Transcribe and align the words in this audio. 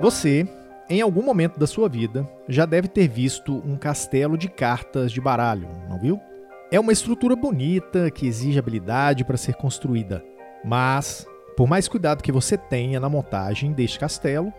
Você, 0.00 0.48
em 0.88 1.02
algum 1.02 1.22
momento 1.22 1.60
da 1.60 1.66
sua 1.66 1.86
vida, 1.86 2.26
já 2.48 2.64
deve 2.64 2.88
ter 2.88 3.06
visto 3.06 3.62
um 3.66 3.76
castelo 3.76 4.38
de 4.38 4.48
cartas 4.48 5.12
de 5.12 5.20
baralho, 5.20 5.68
não 5.90 5.98
viu? 5.98 6.18
É 6.72 6.80
uma 6.80 6.90
estrutura 6.90 7.36
bonita 7.36 8.10
que 8.10 8.26
exige 8.26 8.58
habilidade 8.58 9.26
para 9.26 9.36
ser 9.36 9.56
construída, 9.56 10.24
mas, 10.64 11.26
por 11.54 11.68
mais 11.68 11.86
cuidado 11.86 12.22
que 12.22 12.32
você 12.32 12.56
tenha 12.56 12.98
na 12.98 13.10
montagem 13.10 13.74
deste 13.74 13.98
castelo, 13.98 14.50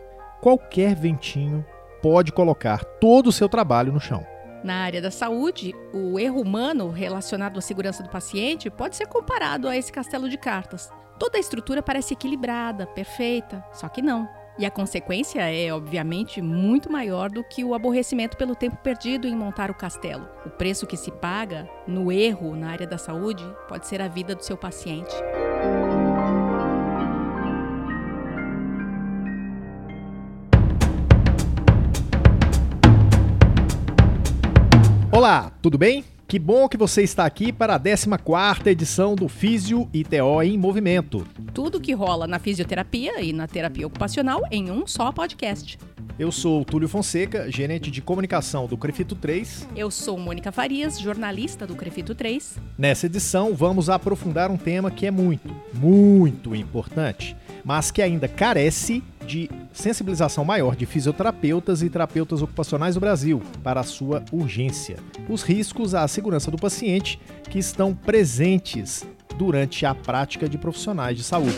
qualquer 0.42 0.94
ventinho 0.94 1.66
pode 2.04 2.32
colocar 2.32 2.84
todo 2.84 3.28
o 3.28 3.32
seu 3.32 3.50
trabalho 3.50 3.92
no 3.92 4.00
chão. 4.00 4.24
Na 4.64 4.84
área 4.84 5.02
da 5.02 5.10
saúde, 5.10 5.74
o 5.92 6.20
erro 6.20 6.40
humano 6.40 6.92
relacionado 6.92 7.58
à 7.58 7.62
segurança 7.62 8.04
do 8.04 8.10
paciente 8.10 8.70
pode 8.70 8.96
ser 8.96 9.08
comparado 9.08 9.68
a 9.68 9.76
esse 9.76 9.92
castelo 9.92 10.30
de 10.30 10.38
cartas. 10.38 10.92
Toda 11.18 11.38
a 11.38 11.42
estrutura 11.42 11.82
parece 11.82 12.14
equilibrada, 12.14 12.86
perfeita, 12.86 13.66
só 13.74 13.90
que 13.90 14.04
não. 14.04 14.30
E 14.60 14.66
a 14.66 14.72
consequência 14.72 15.42
é, 15.42 15.74
obviamente, 15.74 16.42
muito 16.42 16.92
maior 16.92 17.30
do 17.30 17.44
que 17.44 17.64
o 17.64 17.74
aborrecimento 17.74 18.36
pelo 18.36 18.56
tempo 18.56 18.78
perdido 18.78 19.28
em 19.28 19.36
montar 19.36 19.72
o 19.72 19.74
castelo. 19.74 20.28
O 20.46 20.50
preço 20.50 20.86
que 20.86 20.98
se 20.98 21.10
paga 21.10 21.70
no 21.88 22.12
erro 22.12 22.56
na 22.56 22.70
área 22.70 22.86
da 22.86 22.98
saúde 22.98 23.44
pode 23.68 23.88
ser 23.88 24.02
a 24.02 24.08
vida 24.08 24.36
do 24.36 24.44
seu 24.44 24.58
paciente. 24.58 25.16
Olá, 35.12 35.52
tudo 35.62 35.78
bem? 35.78 36.04
Que 36.32 36.40
bom 36.40 36.70
que 36.70 36.78
você 36.78 37.04
está 37.04 37.26
aqui 37.26 37.52
para 37.52 37.76
a 37.76 37.78
14ª 37.78 38.68
edição 38.68 39.16
do 39.16 39.28
Físio 39.28 39.90
ITO 39.94 40.42
em 40.42 40.58
Movimento. 40.58 41.28
Tudo 41.54 41.82
que 41.82 41.92
rola 41.92 42.26
na 42.26 42.40
fisioterapia 42.40 43.22
e 43.22 43.34
na 43.34 43.48
terapia 43.48 43.86
ocupacional 43.86 44.42
em 44.50 44.72
um 44.72 44.88
só 44.88 45.12
podcast. 45.12 45.78
Eu 46.18 46.32
sou 46.32 46.64
Túlio 46.64 46.88
Fonseca, 46.88 47.52
gerente 47.52 47.92
de 47.92 48.02
comunicação 48.02 48.66
do 48.66 48.78
Crefito 48.78 49.14
3. 49.14 49.68
Eu 49.76 49.92
sou 49.92 50.18
Mônica 50.18 50.54
Farias, 50.54 50.98
jornalista 50.98 51.68
do 51.68 51.76
Crefito 51.76 52.16
3. 52.16 52.58
Nessa 52.78 53.08
edição, 53.08 53.54
vamos 53.54 53.90
aprofundar 53.90 54.50
um 54.50 54.58
tema 54.58 54.90
que 54.90 55.06
é 55.06 55.12
muito, 55.12 55.54
muito 55.74 56.56
importante, 56.56 57.36
mas 57.66 57.92
que 57.92 58.02
ainda 58.02 58.30
carece 58.30 59.04
de 59.28 59.50
sensibilização 59.74 60.44
maior 60.44 60.76
de 60.76 60.86
fisioterapeutas 60.86 61.82
e 61.82 61.90
terapeutas 61.90 62.42
ocupacionais 62.42 62.96
do 62.96 63.02
Brasil 63.02 63.42
para 63.64 63.80
a 63.80 63.84
sua 63.84 64.24
urgência. 64.32 64.98
Os 65.30 65.44
riscos 65.44 65.96
à 65.96 66.08
segurança 66.08 66.52
do 66.52 66.58
paciente 66.58 67.20
que 67.50 67.60
estão 67.60 67.94
presentes 67.94 69.06
durante 69.38 69.86
a 69.86 69.96
prática 69.96 70.48
de 70.48 70.58
profissionais 70.58 71.18
de 71.18 71.24
saúde. 71.24 71.58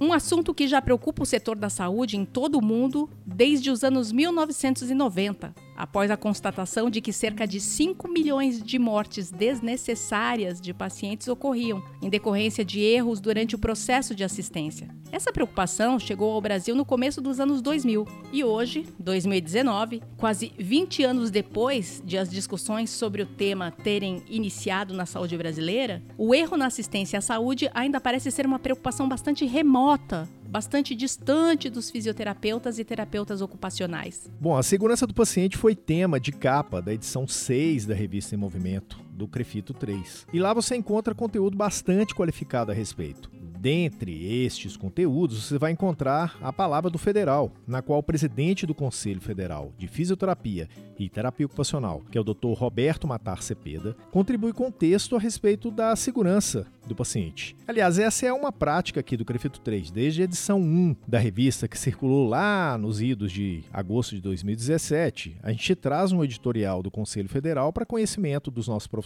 Um 0.00 0.12
assunto 0.12 0.54
que 0.54 0.68
já 0.68 0.80
preocupa 0.80 1.22
o 1.22 1.26
setor 1.26 1.56
da 1.56 1.68
saúde 1.68 2.16
em 2.16 2.24
todo 2.24 2.58
o 2.58 2.64
mundo 2.64 3.08
desde 3.26 3.70
os 3.70 3.82
anos 3.82 4.12
1990 4.12 5.63
após 5.76 6.10
a 6.10 6.16
constatação 6.16 6.88
de 6.88 7.00
que 7.00 7.12
cerca 7.12 7.46
de 7.46 7.60
5 7.60 8.08
milhões 8.08 8.62
de 8.62 8.78
mortes 8.78 9.30
desnecessárias 9.30 10.60
de 10.60 10.72
pacientes 10.72 11.28
ocorriam 11.28 11.82
em 12.02 12.08
decorrência 12.08 12.64
de 12.64 12.80
erros 12.80 13.20
durante 13.20 13.54
o 13.54 13.58
processo 13.58 14.14
de 14.14 14.24
assistência. 14.24 14.88
Essa 15.10 15.32
preocupação 15.32 15.98
chegou 15.98 16.32
ao 16.32 16.40
Brasil 16.40 16.74
no 16.74 16.84
começo 16.84 17.20
dos 17.20 17.38
anos 17.38 17.62
2000 17.62 18.06
e 18.32 18.42
hoje, 18.42 18.86
2019, 18.98 20.02
quase 20.16 20.52
20 20.58 21.04
anos 21.04 21.30
depois 21.30 22.02
de 22.04 22.18
as 22.18 22.28
discussões 22.28 22.90
sobre 22.90 23.22
o 23.22 23.26
tema 23.26 23.70
terem 23.70 24.22
iniciado 24.28 24.92
na 24.92 25.06
saúde 25.06 25.36
brasileira, 25.36 26.02
o 26.18 26.34
erro 26.34 26.56
na 26.56 26.66
assistência 26.66 27.18
à 27.18 27.22
saúde 27.22 27.70
ainda 27.72 28.00
parece 28.00 28.30
ser 28.30 28.44
uma 28.44 28.58
preocupação 28.58 29.08
bastante 29.08 29.44
remota 29.44 30.28
bastante 30.54 30.94
distante 30.94 31.68
dos 31.68 31.90
fisioterapeutas 31.90 32.78
e 32.78 32.84
terapeutas 32.84 33.40
ocupacionais. 33.40 34.30
Bom, 34.40 34.56
a 34.56 34.62
segurança 34.62 35.04
do 35.04 35.12
paciente 35.12 35.56
foi 35.56 35.74
tema 35.74 36.20
de 36.20 36.30
capa 36.30 36.80
da 36.80 36.94
edição 36.94 37.26
6 37.26 37.86
da 37.86 37.94
revista 37.94 38.36
Em 38.36 38.38
Movimento, 38.38 39.00
do 39.14 39.28
Crefito 39.28 39.72
3. 39.72 40.26
E 40.32 40.38
lá 40.38 40.52
você 40.52 40.76
encontra 40.76 41.14
conteúdo 41.14 41.56
bastante 41.56 42.14
qualificado 42.14 42.70
a 42.70 42.74
respeito. 42.74 43.30
Dentre 43.64 44.44
estes 44.44 44.76
conteúdos, 44.76 45.44
você 45.44 45.56
vai 45.56 45.72
encontrar 45.72 46.36
a 46.42 46.52
palavra 46.52 46.90
do 46.90 46.98
federal, 46.98 47.50
na 47.66 47.80
qual 47.80 47.98
o 47.98 48.02
presidente 48.02 48.66
do 48.66 48.74
Conselho 48.74 49.22
Federal 49.22 49.72
de 49.78 49.88
Fisioterapia 49.88 50.68
e 50.98 51.08
Terapia 51.08 51.46
Ocupacional, 51.46 52.02
que 52.10 52.18
é 52.18 52.20
o 52.20 52.24
Dr. 52.24 52.52
Roberto 52.52 53.08
Matar 53.08 53.42
Cepeda, 53.42 53.96
contribui 54.10 54.52
com 54.52 54.70
texto 54.70 55.16
a 55.16 55.18
respeito 55.18 55.70
da 55.70 55.96
segurança 55.96 56.66
do 56.86 56.94
paciente. 56.94 57.56
Aliás, 57.66 57.98
essa 57.98 58.26
é 58.26 58.32
uma 58.32 58.52
prática 58.52 59.00
aqui 59.00 59.16
do 59.16 59.24
Crefito 59.24 59.58
3, 59.60 59.90
desde 59.90 60.20
a 60.20 60.24
edição 60.24 60.60
1 60.60 60.96
da 61.08 61.18
revista 61.18 61.66
que 61.66 61.78
circulou 61.78 62.28
lá 62.28 62.76
nos 62.76 63.00
idos 63.00 63.32
de 63.32 63.64
agosto 63.72 64.14
de 64.14 64.20
2017. 64.20 65.38
A 65.42 65.50
gente 65.50 65.74
traz 65.74 66.12
um 66.12 66.22
editorial 66.22 66.82
do 66.82 66.90
Conselho 66.90 67.30
Federal 67.30 67.72
para 67.72 67.86
conhecimento 67.86 68.50
dos 68.50 68.68
nossos 68.68 68.86
profissionais. 68.86 69.03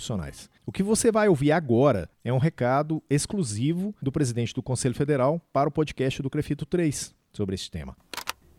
O 0.67 0.73
que 0.73 0.83
você 0.83 1.11
vai 1.11 1.29
ouvir 1.29 1.53
agora 1.53 2.09
é 2.25 2.33
um 2.33 2.39
recado 2.39 3.03
exclusivo 3.09 3.95
do 4.01 4.13
presidente 4.13 4.55
do 4.55 4.63
Conselho 4.63 4.95
Federal 4.95 5.41
para 5.53 5.69
o 5.69 5.73
podcast 5.73 6.23
do 6.23 6.31
Crefito 6.31 6.65
3 6.67 7.15
sobre 7.33 7.55
esse 7.55 7.71
tema. 7.71 7.97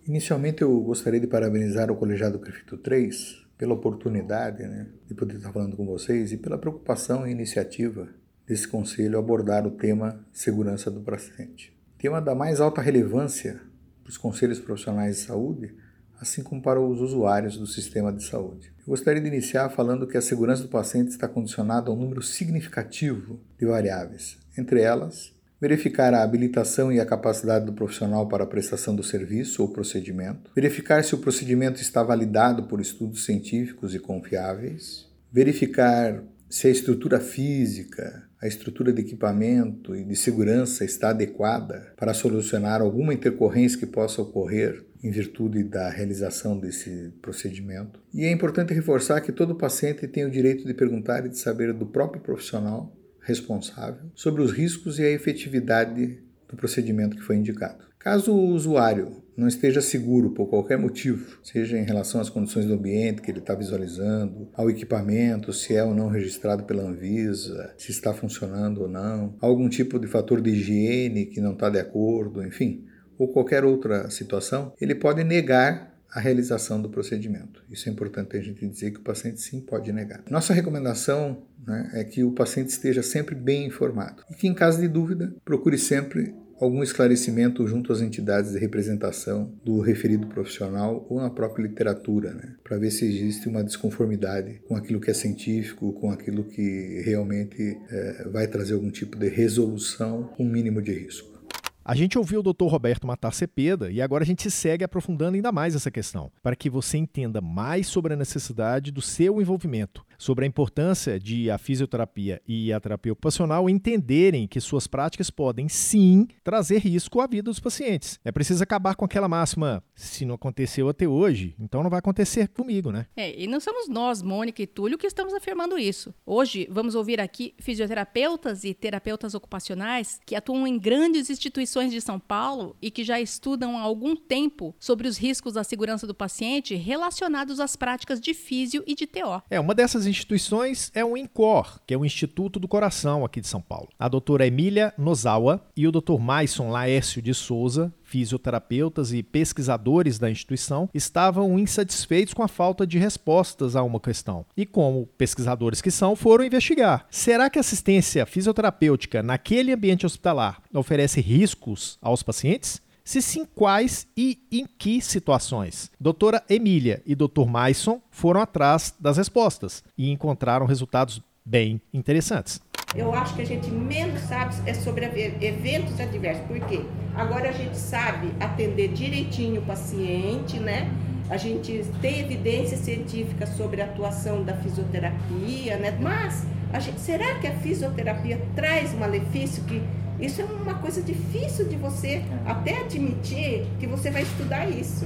Inicialmente 0.07 0.61
eu 0.61 0.79
gostaria 0.81 1.19
de 1.19 1.27
parabenizar 1.27 1.91
o 1.91 1.95
colegiado 1.95 2.39
Crefito 2.39 2.77
3 2.77 3.45
pela 3.57 3.73
oportunidade 3.73 4.63
né, 4.63 4.87
de 5.05 5.13
poder 5.13 5.35
estar 5.35 5.51
falando 5.51 5.75
com 5.75 5.85
vocês 5.85 6.31
e 6.31 6.37
pela 6.37 6.57
preocupação 6.57 7.27
e 7.27 7.31
iniciativa 7.31 8.07
desse 8.47 8.67
conselho 8.67 9.19
abordar 9.19 9.67
o 9.67 9.71
tema 9.71 10.25
segurança 10.31 10.89
do 10.89 11.01
paciente. 11.01 11.77
Tema 11.97 12.21
da 12.21 12.33
mais 12.33 12.59
alta 12.61 12.81
relevância 12.81 13.61
para 14.01 14.09
os 14.09 14.17
conselhos 14.17 14.59
profissionais 14.59 15.17
de 15.17 15.21
saúde, 15.23 15.75
assim 16.19 16.41
como 16.41 16.61
para 16.61 16.81
os 16.81 17.01
usuários 17.01 17.57
do 17.57 17.67
sistema 17.67 18.11
de 18.11 18.23
saúde. 18.23 18.73
Eu 18.89 18.93
gostaria 18.93 19.21
de 19.21 19.27
iniciar 19.27 19.69
falando 19.69 20.07
que 20.07 20.17
a 20.17 20.21
segurança 20.21 20.63
do 20.63 20.67
paciente 20.67 21.09
está 21.09 21.27
condicionada 21.27 21.91
a 21.91 21.93
um 21.93 21.95
número 21.95 22.23
significativo 22.23 23.39
de 23.55 23.63
variáveis, 23.67 24.39
entre 24.57 24.81
elas 24.81 25.31
verificar 25.61 26.11
a 26.11 26.23
habilitação 26.23 26.91
e 26.91 26.99
a 26.99 27.05
capacidade 27.05 27.67
do 27.67 27.73
profissional 27.73 28.27
para 28.27 28.45
a 28.45 28.47
prestação 28.47 28.95
do 28.95 29.03
serviço 29.03 29.61
ou 29.61 29.71
procedimento, 29.71 30.49
verificar 30.55 31.03
se 31.03 31.13
o 31.13 31.19
procedimento 31.19 31.79
está 31.79 32.01
validado 32.01 32.63
por 32.63 32.81
estudos 32.81 33.25
científicos 33.25 33.93
e 33.93 33.99
confiáveis, 33.99 35.07
verificar 35.31 36.23
se 36.49 36.65
a 36.65 36.71
estrutura 36.71 37.19
física, 37.19 38.27
a 38.41 38.47
estrutura 38.47 38.91
de 38.91 39.01
equipamento 39.01 39.95
e 39.95 40.03
de 40.03 40.15
segurança 40.15 40.83
está 40.83 41.11
adequada 41.11 41.93
para 41.95 42.11
solucionar 42.11 42.81
alguma 42.81 43.13
intercorrência 43.13 43.77
que 43.77 43.85
possa 43.85 44.19
ocorrer 44.19 44.83
em 45.03 45.11
virtude 45.11 45.63
da 45.63 45.89
realização 45.89 46.59
desse 46.59 47.13
procedimento. 47.21 48.01
E 48.13 48.25
é 48.25 48.31
importante 48.31 48.73
reforçar 48.73 49.21
que 49.21 49.31
todo 49.31 49.55
paciente 49.55 50.07
tem 50.07 50.25
o 50.25 50.31
direito 50.31 50.65
de 50.65 50.73
perguntar 50.73 51.25
e 51.25 51.29
de 51.29 51.37
saber 51.37 51.73
do 51.73 51.85
próprio 51.85 52.21
profissional 52.21 52.95
responsável 53.21 54.09
sobre 54.15 54.41
os 54.41 54.51
riscos 54.51 54.99
e 54.99 55.03
a 55.03 55.11
efetividade 55.11 56.19
do 56.47 56.55
procedimento 56.55 57.15
que 57.15 57.23
foi 57.23 57.35
indicado. 57.35 57.89
Caso 57.99 58.33
o 58.33 58.47
usuário 58.49 59.21
não 59.35 59.47
esteja 59.47 59.81
seguro 59.81 60.31
por 60.31 60.47
qualquer 60.47 60.77
motivo, 60.77 61.37
seja 61.43 61.77
em 61.77 61.83
relação 61.83 62.19
às 62.19 62.29
condições 62.29 62.65
do 62.65 62.73
ambiente 62.73 63.21
que 63.21 63.29
ele 63.29 63.39
está 63.39 63.53
visualizando, 63.53 64.49
ao 64.53 64.69
equipamento, 64.69 65.53
se 65.53 65.75
é 65.75 65.83
ou 65.83 65.93
não 65.93 66.09
registrado 66.09 66.63
pela 66.63 66.83
Anvisa, 66.83 67.73
se 67.77 67.91
está 67.91 68.13
funcionando 68.13 68.81
ou 68.81 68.87
não, 68.89 69.35
algum 69.39 69.69
tipo 69.69 69.99
de 69.99 70.07
fator 70.07 70.41
de 70.41 70.49
higiene 70.49 71.25
que 71.25 71.39
não 71.39 71.53
está 71.53 71.69
de 71.69 71.79
acordo, 71.79 72.43
enfim, 72.43 72.85
ou 73.19 73.27
qualquer 73.27 73.65
outra 73.65 74.09
situação, 74.09 74.73
ele 74.79 74.95
pode 74.95 75.23
negar 75.23 75.89
a 76.11 76.19
realização 76.19 76.81
do 76.81 76.89
procedimento. 76.89 77.63
Isso 77.69 77.87
é 77.87 77.91
importante 77.91 78.35
a 78.35 78.41
gente 78.41 78.65
dizer 78.65 78.91
que 78.91 78.99
o 78.99 79.03
paciente 79.03 79.41
sim 79.41 79.61
pode 79.61 79.91
negar. 79.91 80.23
Nossa 80.29 80.53
recomendação 80.53 81.43
né, 81.67 81.91
é 81.93 82.03
que 82.03 82.23
o 82.23 82.31
paciente 82.31 82.69
esteja 82.69 83.03
sempre 83.03 83.35
bem 83.35 83.67
informado 83.67 84.23
e 84.31 84.33
que, 84.33 84.47
em 84.47 84.53
caso 84.53 84.81
de 84.81 84.87
dúvida, 84.87 85.31
procure 85.45 85.77
sempre 85.77 86.33
algum 86.59 86.83
esclarecimento 86.83 87.65
junto 87.67 87.93
às 87.93 88.01
entidades 88.01 88.51
de 88.51 88.59
representação 88.59 89.53
do 89.63 89.79
referido 89.79 90.27
profissional 90.27 91.05
ou 91.09 91.21
na 91.21 91.29
própria 91.29 91.63
literatura, 91.63 92.33
né, 92.33 92.55
para 92.63 92.77
ver 92.77 92.91
se 92.91 93.05
existe 93.05 93.47
uma 93.47 93.63
desconformidade 93.63 94.61
com 94.67 94.75
aquilo 94.75 94.99
que 94.99 95.09
é 95.09 95.13
científico, 95.13 95.93
com 95.93 96.11
aquilo 96.11 96.43
que 96.43 97.01
realmente 97.05 97.77
é, 97.89 98.27
vai 98.29 98.47
trazer 98.47 98.73
algum 98.73 98.89
tipo 98.89 99.17
de 99.17 99.29
resolução 99.29 100.23
com 100.35 100.43
um 100.43 100.49
mínimo 100.49 100.81
de 100.81 100.91
risco. 100.91 101.38
A 101.83 101.95
gente 101.95 102.17
ouviu 102.17 102.41
o 102.41 102.43
Dr. 102.43 102.65
Roberto 102.65 103.07
Matar 103.07 103.33
Cepeda 103.33 103.89
e 103.91 104.01
agora 104.01 104.23
a 104.23 104.27
gente 104.27 104.49
segue 104.51 104.83
aprofundando 104.83 105.35
ainda 105.35 105.51
mais 105.51 105.75
essa 105.75 105.89
questão, 105.89 106.31
para 106.43 106.55
que 106.55 106.69
você 106.69 106.97
entenda 106.97 107.41
mais 107.41 107.87
sobre 107.87 108.13
a 108.13 108.17
necessidade 108.17 108.91
do 108.91 109.01
seu 109.01 109.41
envolvimento 109.41 110.05
sobre 110.19 110.43
a 110.45 110.47
importância 110.47 111.17
de 111.17 111.49
a 111.49 111.57
fisioterapia 111.57 112.41
e 112.45 112.71
a 112.73 112.79
terapia 112.79 113.13
ocupacional 113.13 113.69
entenderem 113.69 114.47
que 114.47 114.59
suas 114.59 114.85
práticas 114.85 115.31
podem 115.31 115.69
sim 115.69 116.27
trazer 116.43 116.79
risco 116.79 117.21
à 117.21 117.25
vida 117.25 117.43
dos 117.43 117.59
pacientes. 117.59 118.19
É 118.23 118.31
preciso 118.31 118.61
acabar 118.61 118.95
com 118.95 119.05
aquela 119.05 119.29
máxima: 119.29 119.81
se 119.95 120.25
não 120.25 120.35
aconteceu 120.35 120.89
até 120.89 121.07
hoje, 121.07 121.55
então 121.57 121.81
não 121.81 121.89
vai 121.89 121.99
acontecer 121.99 122.49
comigo, 122.49 122.91
né? 122.91 123.07
É, 123.15 123.41
e 123.41 123.47
não 123.47 123.59
somos 123.59 123.87
nós, 123.87 124.21
Mônica 124.21 124.61
e 124.61 124.67
Túlio, 124.67 124.97
que 124.97 125.07
estamos 125.07 125.33
afirmando 125.33 125.79
isso. 125.79 126.13
Hoje 126.25 126.67
vamos 126.69 126.93
ouvir 126.93 127.21
aqui 127.21 127.55
fisioterapeutas 127.57 128.65
e 128.65 128.73
terapeutas 128.73 129.33
ocupacionais 129.33 130.19
que 130.25 130.35
atuam 130.35 130.67
em 130.67 130.77
grandes 130.77 131.29
instituições 131.29 131.91
de 131.91 132.01
São 132.01 132.19
Paulo 132.19 132.75
e 132.81 132.91
que 132.91 133.05
já 133.05 133.21
estudam 133.21 133.77
há 133.77 133.81
algum 133.81 134.15
tempo 134.15 134.75
sobre 134.77 135.07
os 135.07 135.17
riscos 135.17 135.53
da 135.53 135.63
segurança 135.63 136.05
do 136.05 136.13
paciente 136.13 136.75
relacionados 136.75 137.59
às 137.59 137.77
práticas 137.77 138.19
de 138.19 138.33
físio 138.33 138.83
e 138.85 138.93
de 138.93 139.07
TO. 139.07 139.41
É, 139.49 139.59
uma 139.59 139.73
dessas 139.73 140.08
instituições 140.09 140.91
é 140.93 141.05
o 141.05 141.15
INCOR, 141.15 141.79
que 141.85 141.93
é 141.93 141.97
o 141.97 142.03
Instituto 142.03 142.59
do 142.59 142.67
Coração 142.67 143.23
aqui 143.23 143.39
de 143.39 143.47
São 143.47 143.61
Paulo. 143.61 143.87
A 143.97 144.09
doutora 144.09 144.45
Emília 144.45 144.93
Nozawa 144.97 145.63
e 145.77 145.87
o 145.87 145.91
doutor 145.91 146.19
Maison 146.19 146.69
Laércio 146.69 147.21
de 147.21 147.33
Souza 147.33 147.93
fisioterapeutas 148.09 149.13
e 149.13 149.21
pesquisadores 149.21 150.17
da 150.17 150.31
instituição 150.31 150.89
estavam 150.93 151.59
insatisfeitos 151.59 152.33
com 152.33 152.41
a 152.41 152.47
falta 152.47 152.85
de 152.85 152.97
respostas 152.97 153.75
a 153.75 153.83
uma 153.83 153.99
questão. 153.99 154.45
E, 154.57 154.65
como 154.65 155.05
pesquisadores 155.17 155.81
que 155.81 155.91
são, 155.91 156.15
foram 156.15 156.43
investigar: 156.43 157.05
será 157.11 157.49
que 157.49 157.59
assistência 157.59 158.25
fisioterapêutica 158.25 159.21
naquele 159.21 159.71
ambiente 159.71 160.05
hospitalar 160.05 160.61
oferece 160.73 161.21
riscos 161.21 161.97
aos 162.01 162.23
pacientes? 162.23 162.81
Se 163.09 163.23
sim, 163.23 163.43
quais 163.55 164.05
e 164.15 164.37
em 164.51 164.67
que 164.67 165.01
situações? 165.01 165.89
Doutora 165.99 166.43
Emília 166.47 167.01
e 167.07 167.15
Dr. 167.15 167.47
Maison 167.49 167.99
foram 168.11 168.39
atrás 168.39 168.93
das 168.99 169.17
respostas 169.17 169.83
e 169.97 170.11
encontraram 170.11 170.67
resultados 170.67 171.19
bem 171.43 171.81
interessantes. 171.91 172.61
Eu 172.93 173.11
acho 173.11 173.33
que 173.33 173.41
a 173.41 173.45
gente 173.45 173.71
menos 173.71 174.21
sabe 174.21 174.53
é 174.69 174.75
sobre 174.75 175.05
eventos 175.41 175.99
adversos. 175.99 176.45
Por 176.45 176.59
quê? 176.67 176.85
Agora 177.15 177.49
a 177.49 177.51
gente 177.51 177.75
sabe 177.77 178.31
atender 178.39 178.89
direitinho 178.89 179.61
o 179.61 179.65
paciente, 179.65 180.59
né? 180.59 180.87
A 181.31 181.37
gente 181.37 181.83
tem 182.03 182.19
evidência 182.19 182.77
científica 182.77 183.47
sobre 183.47 183.81
a 183.81 183.85
atuação 183.85 184.43
da 184.43 184.53
fisioterapia, 184.57 185.77
né? 185.77 185.97
Mas 185.99 186.45
gente, 186.79 186.99
será 186.99 187.39
que 187.39 187.47
a 187.47 187.55
fisioterapia 187.55 188.39
traz 188.55 188.93
malefício 188.93 189.63
que 189.63 189.81
isso 190.19 190.41
é 190.41 190.45
uma 190.45 190.75
coisa 190.75 191.01
difícil 191.01 191.67
de 191.67 191.75
você 191.75 192.21
até 192.45 192.81
admitir 192.81 193.65
que 193.79 193.87
você 193.87 194.11
vai 194.11 194.23
estudar 194.23 194.69
isso. 194.69 195.05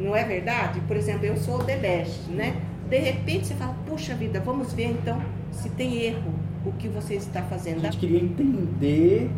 Não 0.00 0.16
é 0.16 0.24
verdade? 0.24 0.80
Por 0.80 0.96
exemplo, 0.96 1.24
eu 1.24 1.36
sou 1.36 1.60
o 1.60 1.62
DEBEST, 1.62 2.30
né? 2.30 2.60
De 2.88 2.98
repente 2.98 3.46
você 3.46 3.54
fala, 3.54 3.74
puxa 3.86 4.14
vida, 4.14 4.40
vamos 4.40 4.72
ver 4.72 4.90
então 4.90 5.22
se 5.52 5.68
tem 5.70 6.02
erro 6.02 6.34
o 6.64 6.72
que 6.72 6.88
você 6.88 7.14
está 7.14 7.42
fazendo. 7.42 7.78
A 7.78 7.90
gente 7.90 7.98
queria 7.98 8.20
entender 8.20 9.30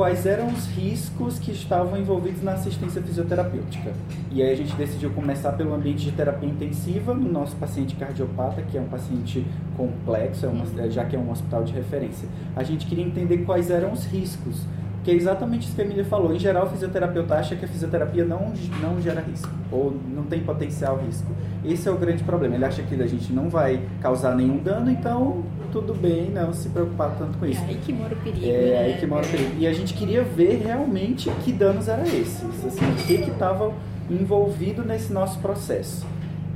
quais 0.00 0.24
eram 0.24 0.48
os 0.48 0.64
riscos 0.68 1.38
que 1.38 1.52
estavam 1.52 2.00
envolvidos 2.00 2.42
na 2.42 2.54
assistência 2.54 3.02
fisioterapêutica. 3.02 3.92
E 4.32 4.42
aí 4.42 4.50
a 4.50 4.56
gente 4.56 4.74
decidiu 4.74 5.10
começar 5.10 5.52
pelo 5.52 5.74
ambiente 5.74 6.06
de 6.06 6.12
terapia 6.12 6.48
intensiva 6.48 7.12
no 7.12 7.30
nosso 7.30 7.54
paciente 7.56 7.94
cardiopata, 7.96 8.62
que 8.62 8.78
é 8.78 8.80
um 8.80 8.88
paciente 8.88 9.44
complexo, 9.76 10.46
é 10.46 10.48
uma, 10.48 10.64
já 10.90 11.04
que 11.04 11.14
é 11.14 11.18
um 11.18 11.30
hospital 11.30 11.64
de 11.64 11.74
referência. 11.74 12.26
A 12.56 12.62
gente 12.62 12.86
queria 12.86 13.04
entender 13.04 13.44
quais 13.44 13.70
eram 13.70 13.92
os 13.92 14.06
riscos 14.06 14.62
que 15.02 15.10
é 15.10 15.14
exatamente 15.14 15.66
isso 15.66 15.74
que 15.74 15.80
a 15.80 15.84
Emília 15.84 16.04
falou. 16.04 16.34
Em 16.34 16.38
geral, 16.38 16.66
o 16.66 16.70
fisioterapeuta 16.70 17.34
acha 17.34 17.56
que 17.56 17.64
a 17.64 17.68
fisioterapia 17.68 18.24
não, 18.24 18.52
não 18.82 19.00
gera 19.00 19.20
risco, 19.20 19.50
ou 19.70 19.96
não 20.14 20.24
tem 20.24 20.40
potencial 20.40 20.98
risco. 20.98 21.30
Esse 21.64 21.88
é 21.88 21.90
o 21.90 21.96
grande 21.96 22.22
problema. 22.22 22.54
Ele 22.54 22.64
acha 22.64 22.82
que 22.82 22.94
a 22.94 23.06
gente 23.06 23.32
não 23.32 23.48
vai 23.48 23.82
causar 24.00 24.34
nenhum 24.34 24.58
dano, 24.58 24.90
então 24.90 25.42
tudo 25.72 25.94
bem, 25.94 26.30
não 26.30 26.52
se 26.52 26.68
preocupar 26.68 27.14
tanto 27.16 27.38
com 27.38 27.46
isso. 27.46 27.62
É 27.62 27.68
aí 27.68 27.76
que 27.76 27.92
mora 27.92 28.14
o 28.14 28.16
perigo. 28.18 28.46
É 28.46 28.48
né? 28.48 28.78
aí 28.78 28.98
que 28.98 29.06
mora 29.06 29.24
o 29.24 29.28
perigo. 29.28 29.52
E 29.58 29.66
a 29.66 29.72
gente 29.72 29.94
queria 29.94 30.22
ver 30.22 30.62
realmente 30.64 31.30
que 31.44 31.52
danos 31.52 31.88
eram 31.88 32.04
esses, 32.04 32.64
assim, 32.64 32.90
o 32.90 33.22
que 33.24 33.30
estava 33.30 33.72
envolvido 34.10 34.84
nesse 34.84 35.12
nosso 35.12 35.38
processo. 35.38 36.04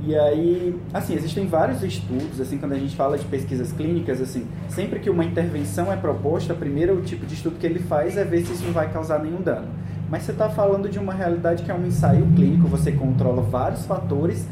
E 0.07 0.15
aí, 0.15 0.79
assim, 0.93 1.15
existem 1.15 1.47
vários 1.47 1.81
estudos, 1.81 2.39
assim, 2.39 2.59
quando 2.59 2.73
a 2.73 2.77
gente 2.77 2.95
fala 2.95 3.17
de 3.17 3.25
pesquisas 3.25 3.71
clínicas, 3.71 4.21
assim, 4.21 4.45
sempre 4.69 4.99
que 4.99 5.09
uma 5.09 5.25
intervenção 5.25 5.91
é 5.91 5.95
proposta, 5.95 6.53
primeiro 6.53 6.93
o 6.93 7.01
tipo 7.01 7.25
de 7.25 7.33
estudo 7.33 7.57
que 7.57 7.65
ele 7.65 7.79
faz 7.79 8.15
é 8.15 8.23
ver 8.23 8.45
se 8.45 8.53
isso 8.53 8.63
não 8.65 8.71
vai 8.71 8.91
causar 8.91 9.17
nenhum 9.17 9.41
dano. 9.41 9.67
Mas 10.07 10.21
você 10.21 10.31
está 10.31 10.47
falando 10.47 10.87
de 10.87 10.99
uma 10.99 11.11
realidade 11.11 11.63
que 11.63 11.71
é 11.71 11.73
um 11.73 11.87
ensaio 11.87 12.23
clínico, 12.35 12.67
você 12.67 12.91
controla 12.91 13.41
vários 13.41 13.87
fatores 13.87 14.47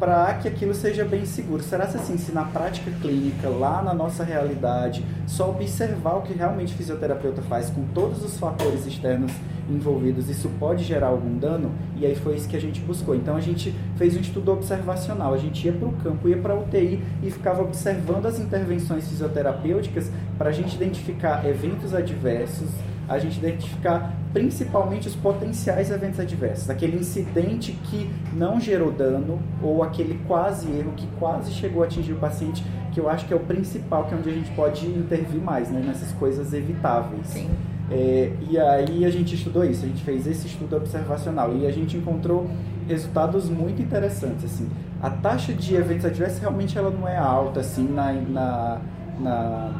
para 0.00 0.32
que 0.34 0.48
aquilo 0.48 0.74
seja 0.74 1.04
bem 1.04 1.26
seguro. 1.26 1.62
Será 1.62 1.86
que 1.86 1.98
assim, 1.98 2.16
se 2.16 2.32
na 2.32 2.44
prática 2.44 2.90
clínica, 3.02 3.46
lá 3.50 3.82
na 3.82 3.92
nossa 3.92 4.24
realidade, 4.24 5.04
só 5.26 5.50
observar 5.50 6.14
o 6.14 6.22
que 6.22 6.32
realmente 6.32 6.72
o 6.72 6.76
fisioterapeuta 6.78 7.42
faz 7.42 7.68
com 7.68 7.84
todos 7.94 8.24
os 8.24 8.38
fatores 8.38 8.86
externos 8.86 9.32
envolvidos, 9.68 10.28
isso 10.28 10.48
pode 10.58 10.84
gerar 10.84 11.08
algum 11.08 11.36
dano? 11.38 11.72
E 11.96 12.04
aí 12.04 12.14
foi 12.14 12.36
isso 12.36 12.48
que 12.48 12.56
a 12.56 12.60
gente 12.60 12.80
buscou. 12.80 13.14
Então 13.14 13.36
a 13.36 13.40
gente 13.40 13.74
fez 13.96 14.16
um 14.16 14.20
estudo 14.20 14.52
observacional, 14.52 15.34
a 15.34 15.38
gente 15.38 15.64
ia 15.66 15.72
para 15.72 15.88
o 15.88 15.92
campo, 15.92 16.28
ia 16.28 16.36
para 16.36 16.54
a 16.54 16.58
UTI 16.58 17.02
e 17.22 17.30
ficava 17.30 17.62
observando 17.62 18.26
as 18.26 18.38
intervenções 18.38 19.08
fisioterapêuticas 19.08 20.10
para 20.36 20.50
a 20.50 20.52
gente 20.52 20.74
identificar 20.76 21.44
eventos 21.46 21.94
adversos, 21.94 22.68
a 23.08 23.18
gente 23.18 23.38
identificar 23.38 24.14
principalmente 24.32 25.06
os 25.08 25.14
potenciais 25.14 25.90
eventos 25.90 26.18
adversos, 26.18 26.70
aquele 26.70 26.96
incidente 26.96 27.72
que 27.84 28.10
não 28.32 28.58
gerou 28.58 28.90
dano 28.90 29.38
ou 29.62 29.82
aquele 29.82 30.18
quase 30.26 30.70
erro 30.70 30.92
que 30.96 31.06
quase 31.18 31.52
chegou 31.52 31.82
a 31.82 31.86
atingir 31.86 32.12
o 32.12 32.16
paciente, 32.16 32.64
que 32.92 33.00
eu 33.00 33.08
acho 33.08 33.26
que 33.26 33.32
é 33.32 33.36
o 33.36 33.40
principal, 33.40 34.04
que 34.04 34.14
é 34.14 34.16
onde 34.16 34.30
a 34.30 34.32
gente 34.32 34.50
pode 34.52 34.86
intervir 34.86 35.40
mais, 35.40 35.70
né, 35.70 35.82
nessas 35.84 36.12
coisas 36.12 36.52
evitáveis. 36.52 37.26
Sim. 37.26 37.50
É, 37.90 38.32
e 38.50 38.58
aí 38.58 39.04
a 39.04 39.10
gente 39.10 39.34
estudou 39.34 39.64
isso, 39.64 39.84
a 39.84 39.88
gente 39.88 40.02
fez 40.02 40.26
esse 40.26 40.46
estudo 40.46 40.76
observacional 40.76 41.54
e 41.56 41.66
a 41.66 41.70
gente 41.70 41.96
encontrou 41.96 42.48
resultados 42.88 43.48
muito 43.48 43.82
interessantes. 43.82 44.44
Assim, 44.44 44.68
a 45.02 45.10
taxa 45.10 45.52
de 45.52 45.74
eventos 45.74 46.04
adversos 46.06 46.38
realmente 46.38 46.78
ela 46.78 46.90
não 46.90 47.06
é 47.06 47.16
alta 47.16 47.60
assim 47.60 47.86
na, 47.86 48.12
na, 48.12 48.80
na 49.20 49.72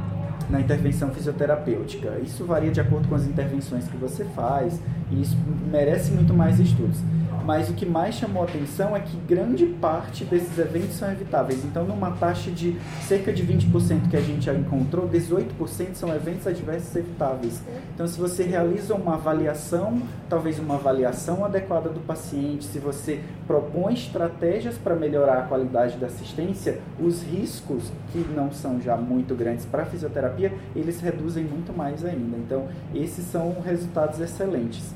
na 0.50 0.60
intervenção 0.60 1.10
fisioterapêutica. 1.10 2.18
Isso 2.22 2.44
varia 2.44 2.70
de 2.70 2.80
acordo 2.80 3.08
com 3.08 3.14
as 3.14 3.26
intervenções 3.26 3.88
que 3.88 3.96
você 3.96 4.24
faz 4.24 4.80
e 5.10 5.22
isso 5.22 5.36
merece 5.70 6.12
muito 6.12 6.34
mais 6.34 6.60
estudos 6.60 7.00
mas 7.44 7.68
o 7.68 7.74
que 7.74 7.84
mais 7.84 8.14
chamou 8.14 8.42
a 8.42 8.46
atenção 8.46 8.96
é 8.96 9.00
que 9.00 9.16
grande 9.18 9.66
parte 9.66 10.24
desses 10.24 10.58
eventos 10.58 10.94
são 10.94 11.10
evitáveis. 11.12 11.62
Então, 11.64 11.84
numa 11.84 12.10
taxa 12.12 12.50
de 12.50 12.76
cerca 13.02 13.32
de 13.32 13.44
20% 13.44 14.08
que 14.08 14.16
a 14.16 14.20
gente 14.20 14.46
já 14.46 14.54
encontrou, 14.54 15.08
18% 15.08 15.94
são 15.94 16.14
eventos 16.14 16.46
adversos 16.46 16.96
evitáveis. 16.96 17.62
Então, 17.94 18.06
se 18.06 18.18
você 18.18 18.44
realiza 18.44 18.94
uma 18.94 19.14
avaliação, 19.14 20.00
talvez 20.28 20.58
uma 20.58 20.76
avaliação 20.76 21.44
adequada 21.44 21.90
do 21.90 22.00
paciente, 22.00 22.64
se 22.64 22.78
você 22.78 23.20
propõe 23.46 23.92
estratégias 23.92 24.76
para 24.78 24.94
melhorar 24.94 25.40
a 25.40 25.42
qualidade 25.42 25.98
da 25.98 26.06
assistência, 26.06 26.80
os 26.98 27.22
riscos, 27.22 27.92
que 28.10 28.18
não 28.34 28.50
são 28.50 28.80
já 28.80 28.96
muito 28.96 29.34
grandes 29.34 29.66
para 29.66 29.82
a 29.82 29.86
fisioterapia, 29.86 30.52
eles 30.74 31.00
reduzem 31.00 31.44
muito 31.44 31.76
mais 31.76 32.04
ainda. 32.04 32.38
Então, 32.38 32.68
esses 32.94 33.26
são 33.26 33.60
resultados 33.60 34.18
excelentes. 34.20 34.94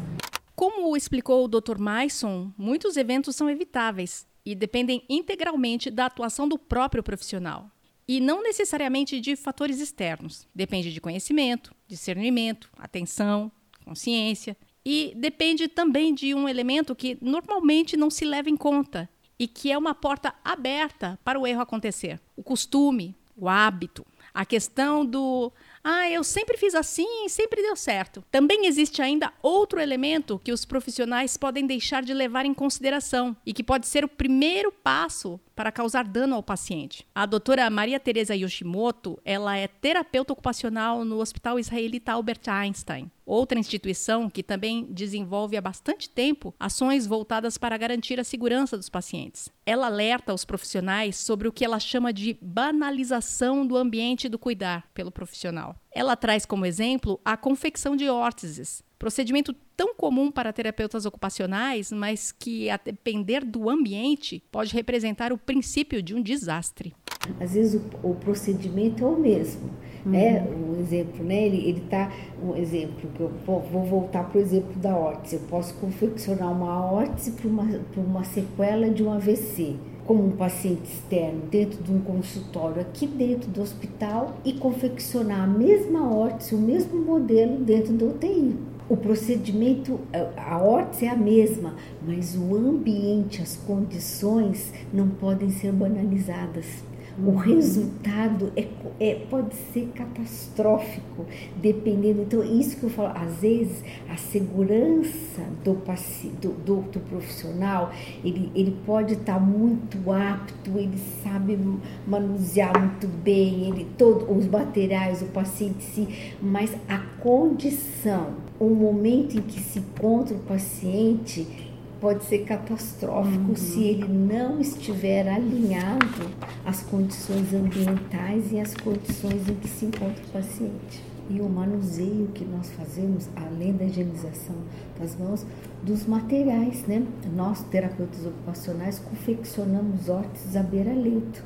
Como 0.59 0.97
explicou 0.97 1.45
o 1.45 1.47
Dr. 1.47 1.79
Maison, 1.79 2.53
muitos 2.59 2.97
eventos 2.97 3.37
são 3.37 3.49
evitáveis 3.49 4.27
e 4.45 4.57
dependem 4.57 5.05
integralmente 5.09 5.89
da 5.89 6.07
atuação 6.07 6.49
do 6.49 6.59
próprio 6.59 7.01
profissional. 7.01 7.71
E 8.09 8.19
não 8.19 8.43
necessariamente 8.43 9.21
de 9.21 9.37
fatores 9.37 9.79
externos. 9.79 10.49
Depende 10.53 10.93
de 10.93 11.01
conhecimento, 11.01 11.73
discernimento, 11.87 12.69
atenção, 12.77 13.53
consciência. 13.85 14.57
E 14.85 15.13
depende 15.15 15.69
também 15.69 16.13
de 16.13 16.35
um 16.35 16.49
elemento 16.49 16.93
que 16.93 17.17
normalmente 17.21 17.97
não 17.97 18.11
se 18.11 18.25
leva 18.25 18.51
em 18.51 18.57
conta 18.57 19.09
e 19.39 19.47
que 19.47 19.71
é 19.71 19.79
uma 19.79 19.95
porta 19.95 20.35
aberta 20.43 21.21
para 21.23 21.39
o 21.39 21.47
erro 21.47 21.61
acontecer: 21.61 22.21
o 22.35 22.43
costume, 22.43 23.15
o 23.37 23.49
hábito, 23.49 24.05
a 24.35 24.45
questão 24.45 25.07
do 25.07 25.53
ah, 25.91 26.11
eu 26.11 26.23
sempre 26.23 26.59
fiz 26.59 26.75
assim 26.75 27.25
e 27.25 27.31
sempre 27.31 27.63
deu 27.63 27.75
certo. 27.75 28.23
Também 28.31 28.67
existe 28.67 29.01
ainda 29.01 29.33
outro 29.43 29.81
elemento 29.81 30.39
que 30.39 30.53
os 30.53 30.67
profissionais 30.67 31.39
podem 31.39 31.67
deixar 31.67 32.03
de 32.03 32.13
levar 32.13 32.45
em 32.45 32.53
consideração 32.53 33.35
e 33.47 33.55
que 33.55 33.65
pode 33.65 33.87
ser 33.87 34.05
o 34.05 34.09
primeiro 34.09 34.71
passo 34.71 35.41
para 35.59 35.73
causar 35.73 36.05
dano 36.05 36.37
ao 36.37 36.43
paciente. 36.43 37.05
A 37.15 37.27
doutora 37.27 37.69
Maria 37.69 37.99
Teresa 37.99 38.37
Yoshimoto, 38.37 39.19
ela 39.25 39.57
é 39.57 39.67
terapeuta 39.67 40.33
ocupacional 40.33 41.05
no 41.05 41.19
Hospital 41.19 41.59
Israelita 41.59 42.13
Albert 42.13 42.43
Einstein, 42.47 43.11
outra 43.27 43.59
instituição 43.59 44.31
que 44.31 44.43
também 44.43 44.87
desenvolve 44.89 45.57
há 45.57 45.61
bastante 45.61 46.09
tempo 46.09 46.55
ações 46.61 47.07
voltadas 47.07 47.59
para 47.59 47.77
garantir 47.77 48.21
a 48.21 48.25
segurança 48.25 48.77
dos 48.77 48.89
pacientes. 48.89 49.49
Ela 49.67 49.87
alerta 49.87 50.33
os 50.33 50.45
profissionais 50.45 51.17
sobre 51.17 51.49
o 51.49 51.53
que 51.53 51.65
ela 51.65 51.81
chama 51.81 52.13
de 52.13 52.39
banalização 52.41 53.67
do 53.67 53.77
ambiente 53.77 54.29
do 54.29 54.39
cuidar 54.39 54.89
pelo 54.95 55.11
profissional. 55.11 55.75
Ela 55.91 56.17
traz 56.17 56.45
como 56.45 56.67
exemplo 56.67 57.21
a 57.25 57.37
confecção 57.37 57.97
de 57.97 58.09
órteses, 58.09 58.83
procedimento 58.99 59.55
tão 59.77 59.95
comum 59.95 60.31
para 60.31 60.53
terapeutas 60.53 61.07
ocupacionais, 61.07 61.93
mas 61.93 62.33
que, 62.33 62.69
a 62.69 62.77
depender 62.77 63.45
do 63.45 63.71
ambiente, 63.71 64.43
pode 64.51 64.75
representar 64.75 65.33
o 65.33 65.39
princípio 65.39 66.03
de 66.03 66.15
um 66.15 66.23
desastre. 66.23 66.95
Às 67.41 67.55
vezes 67.55 67.81
o, 68.03 68.11
o 68.11 68.15
procedimento 68.15 69.05
é 69.05 69.07
o 69.07 69.19
mesmo. 69.19 69.71
Uhum. 70.05 70.13
Né? 70.13 70.43
Um 70.43 70.81
exemplo, 70.81 71.25
né? 71.25 71.47
Ele 71.47 71.83
está 71.85 72.13
um 72.43 72.57
exemplo 72.57 73.11
que 73.11 73.21
eu 73.21 73.29
vou, 73.47 73.61
vou 73.61 73.85
voltar 73.85 74.25
para 74.25 74.39
o 74.39 74.41
exemplo 74.41 74.75
da 74.81 74.97
órtese. 74.97 75.37
Eu 75.37 75.43
posso 75.43 75.75
confeccionar 75.75 76.51
uma 76.51 76.85
órtese 76.85 77.33
para 77.33 77.49
uma, 77.49 77.65
uma 77.97 78.25
sequela 78.25 78.91
de 78.91 79.03
um 79.03 79.13
AVC 79.13 79.77
como 80.09 80.25
um 80.25 80.31
paciente 80.31 80.85
externo 80.85 81.43
dentro 81.51 81.85
de 81.85 81.93
um 81.93 82.01
consultório 82.01 82.81
aqui 82.81 83.07
dentro 83.07 83.51
do 83.51 83.61
hospital 83.61 84.39
e 84.43 84.55
confeccionar 84.55 85.43
a 85.43 85.47
mesma 85.47 86.11
órtese, 86.11 86.55
o 86.55 86.59
mesmo 86.59 86.99
modelo 86.99 87.59
dentro 87.59 87.93
do 87.93 88.13
UTI. 88.13 88.57
O 88.89 88.97
procedimento, 88.97 90.01
a 90.35 90.57
órtese 90.57 91.05
é 91.05 91.11
a 91.11 91.15
mesma, 91.15 91.75
mas 92.07 92.35
o 92.35 92.57
ambiente, 92.57 93.43
as 93.43 93.57
condições 93.57 94.73
não 94.91 95.09
podem 95.09 95.51
ser 95.51 95.73
banalizadas 95.73 96.88
o 97.25 97.35
resultado 97.35 98.53
é, 98.57 98.67
é, 99.01 99.15
pode 99.29 99.55
ser 99.73 99.91
catastrófico, 99.95 101.27
dependendo. 101.57 102.23
Então, 102.23 102.45
isso 102.45 102.77
que 102.77 102.85
eu 102.85 102.91
falo, 102.91 103.13
às 103.17 103.41
vezes, 103.41 103.83
a 104.09 104.17
segurança 104.17 105.43
do, 105.65 105.75
do, 105.75 106.49
do, 106.65 106.83
do 106.91 107.01
profissional, 107.01 107.91
ele, 108.25 108.51
ele 108.55 108.77
pode 108.87 109.15
estar 109.15 109.41
muito 109.41 110.11
apto, 110.13 110.71
ele 110.77 110.99
sabe 111.23 111.59
manusear 112.07 112.79
muito 112.79 113.09
bem, 113.09 113.69
ele 113.69 113.87
todo, 113.97 114.31
os 114.33 114.47
materiais, 114.47 115.23
o 115.23 115.27
paciente 115.27 115.83
si, 115.83 116.35
mas 116.41 116.75
a 116.89 116.99
condição, 117.21 118.35
o 118.59 118.69
momento 118.69 119.37
em 119.37 119.43
que 119.43 119.61
se 119.61 119.79
encontra 119.79 120.37
o 120.37 120.41
paciente, 120.41 121.68
pode 122.01 122.25
ser 122.25 122.45
catastrófico 122.45 123.51
uhum. 123.51 123.57
se 123.57 123.83
ele 123.83 124.09
não 124.09 124.61
estiver 124.61 125.29
alinhado 125.29 126.31
às 126.65 126.83
condições 126.83 127.53
ambientais 127.53 128.53
e 128.53 128.61
às 128.61 128.75
condições 128.75 129.49
em 129.49 129.55
que 129.55 129.69
se 129.69 129.87
encontra 129.87 130.23
o 130.25 130.33
paciente. 130.33 131.03
E 131.31 131.41
o 131.41 131.49
manuseio 131.49 132.29
que 132.29 132.45
nós 132.45 132.71
fazemos, 132.71 133.29
além 133.37 133.75
da 133.75 133.85
higienização 133.85 134.57
das 134.99 135.15
mãos, 135.17 135.45
dos 135.83 136.07
materiais, 136.07 136.87
né? 136.87 137.07
Nós, 137.37 137.63
terapeutas 137.65 138.25
ocupacionais, 138.25 138.99
confeccionamos 138.99 140.09
órteses 140.09 140.57
à 140.57 140.63
beira-leito 140.63 141.45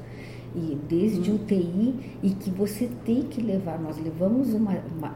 e 0.54 0.78
desde 0.88 1.30
uhum. 1.30 1.37
UTI 1.37 2.18
e 2.23 2.30
que 2.30 2.50
você 2.50 2.88
tem 3.04 3.23
que 3.23 3.40
levar. 3.40 3.80
Nós 3.80 3.99
levamos 3.99 4.52
uma, 4.52 4.73
uma, 4.97 5.14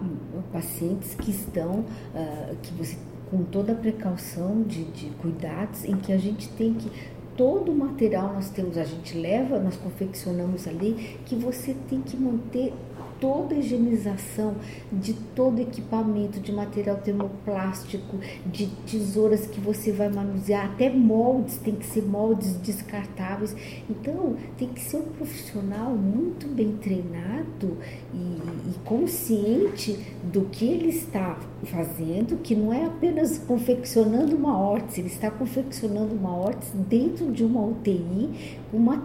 pacientes 0.52 1.14
que 1.14 1.30
estão, 1.30 1.80
uh, 1.80 2.56
que 2.60 2.72
você 2.74 2.96
com 3.30 3.42
toda 3.44 3.72
a 3.72 3.74
precaução 3.74 4.62
de, 4.62 4.84
de 4.84 5.06
cuidados, 5.16 5.84
em 5.84 5.96
que 5.96 6.12
a 6.12 6.18
gente 6.18 6.48
tem 6.50 6.74
que 6.74 6.90
todo 7.36 7.70
o 7.70 7.74
material 7.74 8.32
nós 8.32 8.48
temos, 8.48 8.78
a 8.78 8.84
gente 8.84 9.16
leva, 9.16 9.58
nós 9.58 9.76
confeccionamos 9.76 10.66
ali, 10.66 11.18
que 11.26 11.34
você 11.34 11.74
tem 11.88 12.00
que 12.00 12.16
manter 12.16 12.72
toda 13.20 13.54
a 13.54 13.58
higienização 13.58 14.56
de 14.92 15.14
todo 15.34 15.60
equipamento, 15.60 16.40
de 16.40 16.52
material 16.52 16.96
termoplástico, 16.98 18.18
de 18.44 18.66
tesouras 18.86 19.46
que 19.46 19.60
você 19.60 19.92
vai 19.92 20.08
manusear, 20.08 20.66
até 20.66 20.90
moldes, 20.90 21.56
tem 21.58 21.74
que 21.74 21.86
ser 21.86 22.02
moldes 22.02 22.56
descartáveis. 22.56 23.56
Então, 23.88 24.36
tem 24.58 24.68
que 24.68 24.80
ser 24.80 24.98
um 24.98 25.04
profissional 25.04 25.90
muito 25.90 26.46
bem 26.46 26.72
treinado 26.76 27.78
e, 28.12 28.70
e 28.70 28.78
consciente 28.84 29.98
do 30.22 30.42
que 30.42 30.66
ele 30.66 30.88
está 30.88 31.38
fazendo, 31.64 32.36
que 32.42 32.54
não 32.54 32.72
é 32.72 32.84
apenas 32.84 33.38
confeccionando 33.38 34.36
uma 34.36 34.58
órtese, 34.58 35.00
ele 35.00 35.08
está 35.08 35.30
confeccionando 35.30 36.14
uma 36.14 36.36
órtese 36.36 36.76
dentro 36.76 37.32
de 37.32 37.44
uma 37.44 37.64
UTI, 37.64 38.58
uma, 38.72 39.02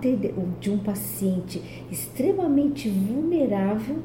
de 0.60 0.70
um 0.70 0.77
paciente 0.77 1.62
extremamente 1.89 2.89
vulnerável 2.89 3.98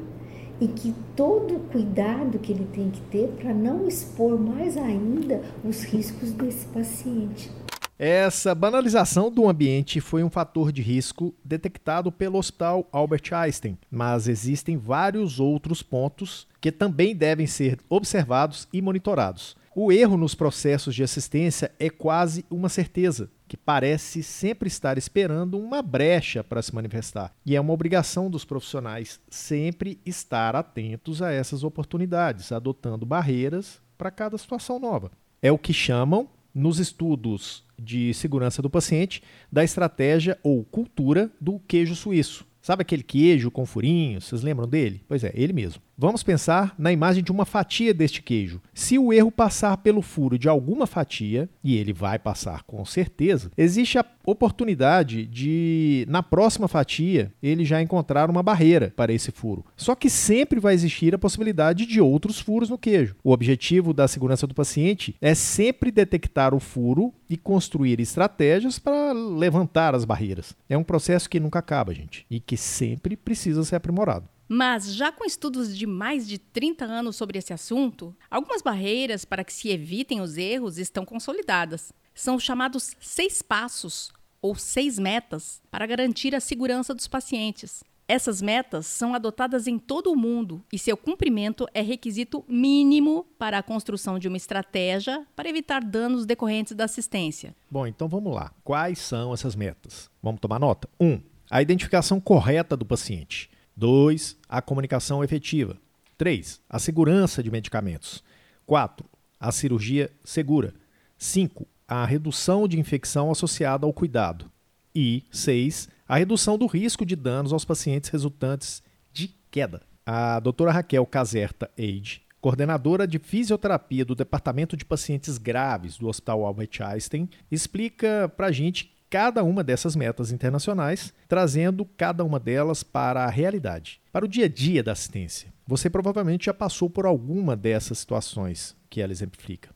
e 0.59 0.67
que 0.67 0.93
todo 1.15 1.55
o 1.55 1.59
cuidado 1.59 2.39
que 2.39 2.51
ele 2.51 2.67
tem 2.73 2.89
que 2.89 3.01
ter 3.01 3.27
para 3.39 3.53
não 3.53 3.87
expor 3.87 4.39
mais 4.39 4.75
ainda 4.77 5.41
os 5.63 5.83
riscos 5.83 6.31
desse 6.31 6.65
paciente. 6.67 7.51
Essa 7.99 8.53
banalização 8.53 9.31
do 9.31 9.49
ambiente 9.49 9.99
foi 9.99 10.23
um 10.23 10.29
fator 10.29 10.71
de 10.71 10.83
risco 10.83 11.33
detectado 11.43 12.11
pelo 12.11 12.37
Hospital 12.37 12.87
Albert 12.91 13.33
Einstein, 13.33 13.75
mas 13.89 14.27
existem 14.27 14.77
vários 14.77 15.39
outros 15.39 15.81
pontos 15.81 16.47
que 16.61 16.71
também 16.71 17.15
devem 17.15 17.47
ser 17.47 17.79
observados 17.89 18.67
e 18.71 18.83
monitorados. 18.83 19.55
O 19.75 19.91
erro 19.91 20.15
nos 20.15 20.35
processos 20.35 20.93
de 20.93 21.01
assistência 21.01 21.71
é 21.79 21.89
quase 21.89 22.45
uma 22.51 22.69
certeza, 22.69 23.31
que 23.47 23.57
parece 23.57 24.21
sempre 24.21 24.67
estar 24.67 24.95
esperando 24.97 25.57
uma 25.57 25.81
brecha 25.81 26.43
para 26.43 26.61
se 26.61 26.75
manifestar. 26.75 27.33
E 27.43 27.55
é 27.55 27.61
uma 27.61 27.73
obrigação 27.73 28.29
dos 28.29 28.45
profissionais 28.45 29.19
sempre 29.27 29.99
estar 30.05 30.55
atentos 30.55 31.23
a 31.23 31.31
essas 31.31 31.63
oportunidades, 31.63 32.51
adotando 32.51 33.07
barreiras 33.07 33.81
para 33.97 34.11
cada 34.11 34.37
situação 34.37 34.79
nova. 34.79 35.11
É 35.41 35.51
o 35.51 35.57
que 35.57 35.73
chamam, 35.73 36.27
nos 36.53 36.79
estudos 36.79 37.63
de 37.77 38.13
segurança 38.13 38.61
do 38.61 38.69
paciente, 38.69 39.21
da 39.51 39.63
estratégia 39.63 40.37
ou 40.41 40.63
cultura 40.63 41.31
do 41.39 41.59
queijo 41.59 41.95
suíço. 41.95 42.45
Sabe 42.61 42.81
aquele 42.81 43.03
queijo 43.03 43.49
com 43.49 43.65
furinhos? 43.65 44.25
Vocês 44.25 44.41
lembram 44.41 44.67
dele? 44.67 45.01
Pois 45.07 45.23
é, 45.23 45.31
ele 45.33 45.53
mesmo. 45.53 45.81
Vamos 45.99 46.21
pensar 46.21 46.75
na 46.77 46.91
imagem 46.91 47.23
de 47.23 47.31
uma 47.31 47.43
fatia 47.43 47.91
deste 47.91 48.21
queijo. 48.21 48.61
Se 48.71 48.99
o 48.99 49.11
erro 49.11 49.31
passar 49.31 49.77
pelo 49.77 50.03
furo 50.03 50.37
de 50.37 50.47
alguma 50.47 50.85
fatia, 50.85 51.49
e 51.63 51.75
ele 51.75 51.91
vai 51.91 52.19
passar 52.19 52.61
com 52.67 52.85
certeza, 52.85 53.51
existe 53.57 53.97
a 53.97 54.05
oportunidade 54.23 55.25
de, 55.25 56.05
na 56.07 56.21
próxima 56.21 56.67
fatia, 56.67 57.33
ele 57.41 57.65
já 57.65 57.81
encontrar 57.81 58.29
uma 58.29 58.43
barreira 58.43 58.93
para 58.95 59.11
esse 59.11 59.31
furo. 59.31 59.65
Só 59.75 59.95
que 59.95 60.07
sempre 60.07 60.59
vai 60.59 60.75
existir 60.75 61.15
a 61.15 61.17
possibilidade 61.17 61.87
de 61.87 61.99
outros 61.99 62.39
furos 62.39 62.69
no 62.69 62.77
queijo. 62.77 63.15
O 63.23 63.31
objetivo 63.31 63.91
da 63.91 64.07
segurança 64.07 64.45
do 64.45 64.53
paciente 64.53 65.15
é 65.19 65.33
sempre 65.33 65.89
detectar 65.89 66.53
o 66.53 66.59
furo 66.59 67.11
e 67.27 67.35
construir 67.35 67.99
estratégias 67.99 68.77
para 68.77 69.13
levantar 69.13 69.95
as 69.95 70.05
barreiras. 70.05 70.55
É 70.69 70.77
um 70.77 70.83
processo 70.83 71.27
que 71.27 71.39
nunca 71.39 71.57
acaba, 71.57 71.91
gente, 71.91 72.23
e 72.29 72.39
que 72.39 72.55
sempre 72.55 73.17
precisa 73.17 73.63
ser 73.63 73.77
aprimorado. 73.77 74.29
Mas, 74.47 74.93
já 74.93 75.11
com 75.11 75.25
estudos 75.25 75.75
de 75.77 75.85
mais 75.85 76.27
de 76.27 76.37
30 76.37 76.85
anos 76.85 77.15
sobre 77.15 77.37
esse 77.37 77.53
assunto, 77.53 78.15
algumas 78.29 78.61
barreiras 78.61 79.25
para 79.25 79.43
que 79.43 79.53
se 79.53 79.69
evitem 79.69 80.21
os 80.21 80.37
erros 80.37 80.77
estão 80.77 81.05
consolidadas. 81.05 81.91
São 82.13 82.35
os 82.35 82.43
chamados 82.43 82.95
seis 82.99 83.41
passos, 83.41 84.11
ou 84.41 84.55
seis 84.55 84.97
metas, 84.97 85.61
para 85.69 85.85
garantir 85.85 86.33
a 86.33 86.39
segurança 86.39 86.93
dos 86.93 87.07
pacientes. 87.07 87.83
Essas 88.07 88.41
metas 88.41 88.85
são 88.85 89.13
adotadas 89.13 89.67
em 89.67 89.77
todo 89.77 90.09
o 90.09 90.15
mundo 90.15 90.63
e 90.71 90.79
seu 90.79 90.95
cumprimento 90.95 91.67
é 91.73 91.81
requisito 91.81 92.43
mínimo 92.47 93.25
para 93.37 93.57
a 93.57 93.63
construção 93.63 94.17
de 94.17 94.29
uma 94.29 94.37
estratégia 94.37 95.27
para 95.35 95.49
evitar 95.49 95.83
danos 95.83 96.25
decorrentes 96.25 96.73
da 96.73 96.85
assistência. 96.85 97.53
Bom, 97.69 97.85
então 97.85 98.07
vamos 98.07 98.33
lá. 98.33 98.53
Quais 98.63 98.99
são 98.99 99.33
essas 99.33 99.57
metas? 99.57 100.09
Vamos 100.23 100.39
tomar 100.39 100.57
nota? 100.57 100.87
1. 100.97 101.05
Um, 101.05 101.21
a 101.51 101.61
identificação 101.61 102.17
correta 102.21 102.77
do 102.77 102.85
paciente. 102.85 103.49
2. 103.77 104.35
A 104.49 104.59
comunicação 104.59 105.23
efetiva. 105.23 105.77
3. 106.17 106.59
A 106.67 106.79
segurança 106.79 107.43
de 107.43 107.51
medicamentos. 107.51 108.23
4. 108.65 109.05
A 109.39 109.51
cirurgia 109.51 110.11
segura. 110.23 110.73
5. 111.15 111.67
A 111.87 112.03
redução 112.03 112.67
de 112.67 112.79
infecção 112.79 113.29
associada 113.29 113.85
ao 113.85 113.93
cuidado. 113.93 114.49
E 114.95 115.23
6. 115.31 115.89
A 116.07 116.17
redução 116.17 116.57
do 116.57 116.65
risco 116.65 117.05
de 117.05 117.15
danos 117.15 117.53
aos 117.53 117.63
pacientes 117.63 118.09
resultantes 118.09 118.81
de 119.13 119.29
queda. 119.51 119.83
A 120.03 120.39
doutora 120.39 120.71
Raquel 120.71 121.05
Caserta 121.05 121.69
Eide, 121.77 122.23
coordenadora 122.41 123.05
de 123.05 123.19
fisioterapia 123.19 124.05
do 124.05 124.15
Departamento 124.15 124.75
de 124.75 124.85
Pacientes 124.85 125.37
Graves 125.37 125.97
do 125.97 126.07
Hospital 126.07 126.45
Albert 126.45 126.81
Einstein, 126.81 127.29
explica 127.51 128.31
para 128.35 128.47
a 128.47 128.51
gente 128.51 128.96
cada 129.09 129.43
uma 129.43 129.63
dessas 129.63 129.95
metas 129.95 130.31
internacionais, 130.31 131.13
trazendo 131.27 131.85
cada 131.85 132.23
uma 132.23 132.39
delas 132.39 132.83
para 132.83 133.23
a 133.23 133.29
realidade, 133.29 134.01
para 134.11 134.25
o 134.25 134.27
dia 134.27 134.45
a 134.45 134.49
dia 134.49 134.83
da 134.83 134.91
assistência. 134.91 135.53
Você 135.65 135.89
provavelmente 135.89 136.45
já 136.45 136.53
passou 136.53 136.89
por 136.89 137.05
alguma 137.05 137.55
dessas 137.55 137.99
situações 137.99 138.75
que 138.89 139.01
ela 139.01 139.11
exemplifica. 139.11 139.69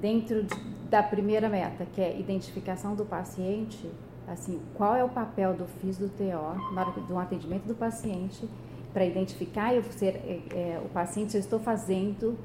Dentro 0.00 0.42
de, 0.42 0.54
da 0.90 1.02
primeira 1.02 1.48
meta, 1.48 1.86
que 1.86 2.00
é 2.00 2.18
identificação 2.18 2.94
do 2.94 3.04
paciente, 3.04 3.90
assim, 4.28 4.60
qual 4.74 4.94
é 4.94 5.02
o 5.02 5.08
papel 5.08 5.54
do 5.54 5.66
FIS 5.66 5.98
do 5.98 6.08
TO 6.08 6.74
na 6.74 6.82
hora 6.86 7.00
do 7.00 7.18
atendimento 7.18 7.64
do 7.64 7.74
paciente 7.74 8.48
para 8.92 9.04
identificar 9.04 9.74
eu 9.74 9.82
ser 9.84 10.16
é, 10.16 10.42
é, 10.54 10.82
o 10.84 10.88
paciente, 10.88 11.32
se 11.32 11.38
eu 11.38 11.40
estou 11.40 11.60
fazendo 11.60 12.38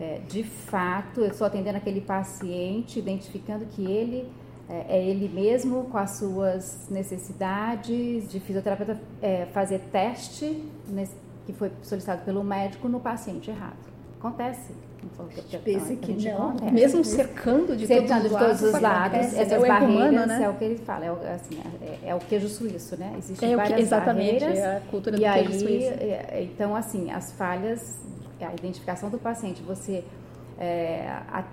é, 0.00 0.20
de 0.28 0.44
fato, 0.44 1.20
eu 1.20 1.28
estou 1.28 1.46
atendendo 1.46 1.76
aquele 1.76 2.00
paciente, 2.00 2.98
identificando 2.98 3.66
que 3.66 3.84
ele 3.84 4.30
é, 4.68 4.98
é 4.98 5.04
ele 5.04 5.28
mesmo 5.28 5.84
com 5.84 5.98
as 5.98 6.12
suas 6.12 6.88
necessidades 6.90 8.30
de 8.30 8.38
fisioterapeuta 8.40 9.00
é, 9.22 9.46
fazer 9.46 9.80
teste 9.90 10.64
nesse, 10.88 11.14
que 11.46 11.52
foi 11.52 11.72
solicitado 11.82 12.22
pelo 12.24 12.44
médico 12.44 12.88
no 12.88 13.00
paciente 13.00 13.50
errado. 13.50 13.76
Acontece, 14.18 14.72
pensa 15.64 15.94
que 15.96 16.12
não. 16.12 16.56
É. 16.66 16.70
Mesmo 16.70 17.04
cercando 17.04 17.76
de 17.76 17.86
cercando 17.86 18.28
todos 18.28 18.60
os 18.60 18.72
lados, 18.72 18.82
lados 18.82 19.34
essas 19.34 19.52
é 19.52 19.68
barreiras, 19.68 19.94
humano, 19.94 20.26
né? 20.26 20.42
é 20.42 20.48
o 20.48 20.54
que 20.54 20.64
ele 20.64 20.78
fala, 20.78 21.04
é 21.04 21.12
o, 21.12 21.14
assim, 21.14 21.60
é, 21.80 22.10
é 22.10 22.14
o 22.14 22.18
queijo 22.18 22.48
suíço, 22.48 22.96
né? 22.98 23.14
Existem 23.16 23.52
é 23.52 23.56
várias 23.56 23.76
que, 23.76 23.82
exatamente, 23.82 24.40
barreiras. 24.40 24.58
É 24.58 24.76
a 24.76 24.80
cultura 24.80 25.16
do 25.16 25.22
e 25.22 25.32
queijo 25.32 25.50
aí, 25.50 25.58
suíço. 25.58 25.92
É, 26.00 26.42
então, 26.42 26.74
assim, 26.74 27.10
as 27.10 27.32
falhas, 27.32 28.00
a 28.40 28.52
identificação 28.52 29.08
do 29.08 29.18
paciente, 29.18 29.62
você 29.62 30.04
é, 30.58 31.08
a, 31.28 31.44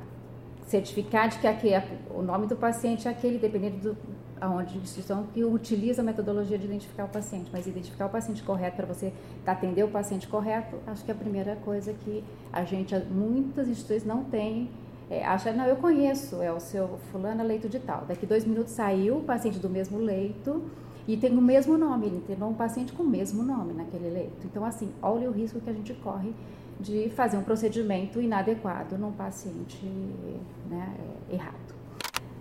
certificar 0.66 1.30
de 1.30 1.40
que 1.40 1.48
aquele, 1.48 1.84
o 2.14 2.22
nome 2.22 2.48
do 2.48 2.56
paciente 2.56 3.08
é 3.08 3.12
aquele, 3.12 3.38
dependendo 3.38 3.78
do 3.78 3.98
aonde 4.40 4.78
a 4.78 4.82
instituição 4.82 5.26
que 5.34 5.44
utiliza 5.44 6.02
a 6.02 6.06
metodologia 6.06 6.58
de 6.58 6.66
identificar 6.66 7.06
o 7.06 7.08
paciente, 7.08 7.50
mas 7.52 7.68
identificar 7.68 8.08
o 8.08 8.10
paciente 8.10 8.44
correto 8.44 8.76
para 8.76 8.86
você 8.86 9.14
atender 9.46 9.84
o 9.84 9.88
paciente 9.88 10.28
correto, 10.28 10.78
acho 10.88 11.04
que 11.04 11.12
é 11.12 11.14
a 11.14 11.18
primeira 11.18 11.56
coisa 11.58 11.94
que 11.94 12.24
a 12.52 12.64
gente, 12.64 12.96
muitas 13.12 13.68
instituições 13.68 14.06
não 14.06 14.24
têm, 14.26 14.70
é, 15.10 15.24
acha, 15.24 15.52
não, 15.54 15.66
eu 15.66 15.76
conheço, 15.78 16.42
é 16.42 16.52
o 16.52 16.60
seu 16.60 17.00
fulano 17.12 17.42
é 17.42 17.44
leito 17.44 17.70
de 17.70 17.80
tal, 17.80 18.06
daqui 18.08 18.26
dois 18.26 18.46
minutos 18.46 18.74
saiu 18.74 19.18
o 19.18 19.24
paciente 19.24 19.60
do 19.60 19.70
mesmo 19.70 20.00
leito 20.00 20.64
e 21.08 21.16
tem 21.16 21.32
o 21.38 21.42
mesmo 21.42 21.78
nome, 21.78 22.08
ele 22.08 22.18
internou 22.18 22.50
um 22.50 22.56
paciente 22.56 22.92
com 22.92 23.04
o 23.04 23.08
mesmo 23.08 23.44
nome 23.44 23.74
naquele 23.74 24.10
leito. 24.10 24.46
Então, 24.46 24.66
assim, 24.66 24.92
olha 25.04 25.30
o 25.30 25.32
risco 25.32 25.60
que 25.60 25.70
a 25.70 25.74
gente 25.74 25.94
corre 25.96 26.34
de 26.80 27.10
fazer 27.10 27.38
um 27.38 27.44
procedimento 27.44 28.22
inadequado 28.22 28.98
num 28.98 29.12
paciente 29.12 29.86
né, 30.70 30.94
errado. 31.32 31.76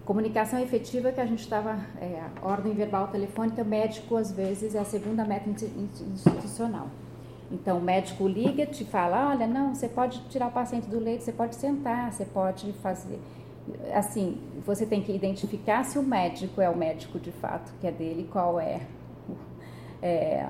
Comunicação 0.04 0.58
efetiva 0.58 1.12
que 1.12 1.20
a 1.20 1.26
gente 1.26 1.40
estava, 1.40 1.78
é, 1.98 2.22
ordem 2.42 2.74
verbal 2.74 3.08
telefônica, 3.08 3.64
médico 3.64 4.16
às 4.16 4.30
vezes 4.30 4.74
é 4.74 4.78
a 4.78 4.84
segunda 4.84 5.24
meta 5.24 5.48
institucional. 5.48 6.88
Então 7.50 7.78
o 7.78 7.80
médico 7.80 8.26
liga, 8.26 8.66
te 8.66 8.84
fala, 8.84 9.30
olha, 9.30 9.46
não, 9.46 9.74
você 9.74 9.88
pode 9.88 10.20
tirar 10.28 10.48
o 10.48 10.50
paciente 10.50 10.88
do 10.88 10.98
leito, 10.98 11.24
você 11.24 11.32
pode 11.32 11.54
sentar, 11.54 12.12
você 12.12 12.24
pode 12.24 12.72
fazer. 12.74 13.18
Assim, 13.94 14.38
você 14.66 14.84
tem 14.84 15.00
que 15.00 15.12
identificar 15.12 15.84
se 15.84 15.98
o 15.98 16.02
médico 16.02 16.60
é 16.60 16.68
o 16.68 16.76
médico 16.76 17.18
de 17.18 17.32
fato 17.32 17.72
que 17.80 17.86
é 17.86 17.92
dele, 17.92 18.28
qual 18.30 18.60
é, 18.60 18.80
é 20.02 20.46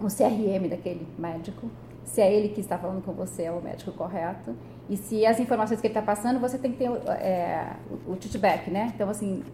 o 0.00 0.06
CRM 0.06 0.68
daquele 0.68 1.04
médico, 1.18 1.68
se 2.08 2.20
é 2.22 2.32
ele 2.32 2.48
que 2.48 2.60
está 2.60 2.78
falando 2.78 3.02
com 3.04 3.12
você 3.12 3.44
é 3.44 3.52
o 3.52 3.60
médico 3.60 3.92
correto 3.92 4.56
e 4.88 4.96
se 4.96 5.26
as 5.26 5.38
informações 5.38 5.80
que 5.80 5.86
ele 5.86 5.92
está 5.92 6.02
passando 6.02 6.40
você 6.40 6.58
tem 6.58 6.72
que 6.72 6.78
ter 6.78 6.90
é, 7.10 7.76
o, 8.06 8.16
feedback, 8.16 8.70
né? 8.70 8.92
Então 8.94 9.08
assim 9.10 9.44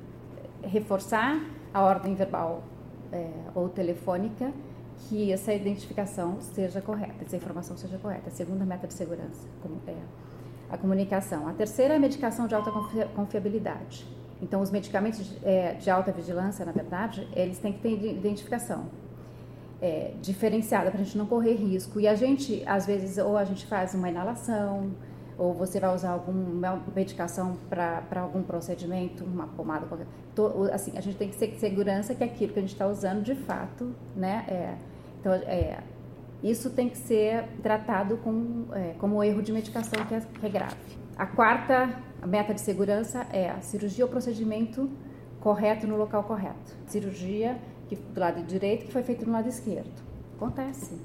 reforçar 0.63 1.45
a 1.73 1.83
ordem 1.83 2.15
verbal 2.15 2.63
é, 3.13 3.29
ou 3.55 3.69
telefônica 3.69 4.53
que 5.09 5.33
essa 5.33 5.53
identificação 5.53 6.41
seja 6.41 6.81
correta, 6.81 7.25
essa 7.25 7.37
informação 7.37 7.77
seja 7.77 7.99
correta. 7.99 8.29
A 8.29 8.31
segunda 8.31 8.65
meta 8.65 8.87
de 8.87 8.95
segurança 8.95 9.47
é 9.89 9.95
a 10.71 10.79
comunicação. 10.79 11.49
A 11.49 11.53
terceira 11.53 11.95
é 11.95 11.97
a 11.97 12.01
medicação 12.01 12.47
de 12.47 12.55
alta 12.55 12.71
confiabilidade. 13.15 14.07
Então, 14.41 14.61
os 14.61 14.71
medicamentos 14.71 15.25
de, 15.25 15.45
é, 15.45 15.75
de 15.75 15.91
alta 15.91 16.13
vigilância, 16.13 16.65
na 16.65 16.73
verdade, 16.73 17.29
eles 17.35 17.59
têm 17.59 17.73
que 17.73 17.81
ter 17.81 17.91
identificação 17.91 18.87
é, 19.81 20.13
diferenciada 20.21 20.91
para 20.91 21.01
a 21.01 21.05
gente 21.05 21.17
não 21.17 21.27
correr 21.27 21.55
risco. 21.55 22.01
E 22.01 22.09
a 22.09 22.15
gente, 22.15 22.63
às 22.67 22.87
vezes, 22.87 23.19
ou 23.19 23.37
a 23.37 23.45
gente 23.45 23.67
faz 23.67 23.95
uma 23.95 24.09
inalação, 24.09 24.93
ou 25.37 25.53
você 25.53 25.81
vai 25.81 25.95
usar 25.95 26.11
alguma 26.11 26.81
medicação 26.95 27.57
para 27.69 28.21
algum 28.21 28.43
procedimento, 28.43 29.25
uma 29.25 29.47
pomada 29.49 29.87
qualquer. 29.87 30.07
assim, 30.73 30.97
a 30.97 31.01
gente 31.01 31.17
tem 31.17 31.29
que 31.29 31.37
ter 31.37 31.55
segurança 31.59 32.15
que 32.15 32.23
aquilo 32.23 32.53
que 32.53 32.59
a 32.59 32.63
gente 32.63 32.73
está 32.73 32.87
usando, 32.87 33.23
de 33.23 33.35
fato, 33.35 33.95
né? 34.15 34.45
É, 34.49 34.75
então, 35.21 35.33
é, 35.33 35.79
isso 36.43 36.71
tem 36.71 36.89
que 36.89 36.99
ser 36.99 37.45
tratado 37.63 38.19
com, 38.19 38.67
é, 38.73 38.95
como 38.99 39.23
erro 39.25 39.43
de 39.43 39.53
medicação 39.53 40.05
que 40.07 40.15
é, 40.15 40.21
que 40.21 40.47
é 40.47 40.49
grave. 40.49 40.77
A 41.17 41.27
quarta 41.27 41.91
meta 42.27 42.53
de 42.53 42.61
segurança 42.61 43.27
é 43.33 43.51
a 43.51 43.61
cirurgia 43.61 44.05
ou 44.05 44.11
procedimento 44.11 44.91
correto 45.41 45.87
no 45.87 45.97
local 45.97 46.25
correto. 46.25 46.77
Cirurgia 46.87 47.59
que, 47.89 47.97
do 47.97 48.21
lado 48.21 48.43
direito 48.43 48.87
que 48.87 48.93
foi 48.93 49.03
feito 49.03 49.27
no 49.27 49.33
lado 49.33 49.49
esquerdo. 49.49 49.91
Acontece. 50.37 50.99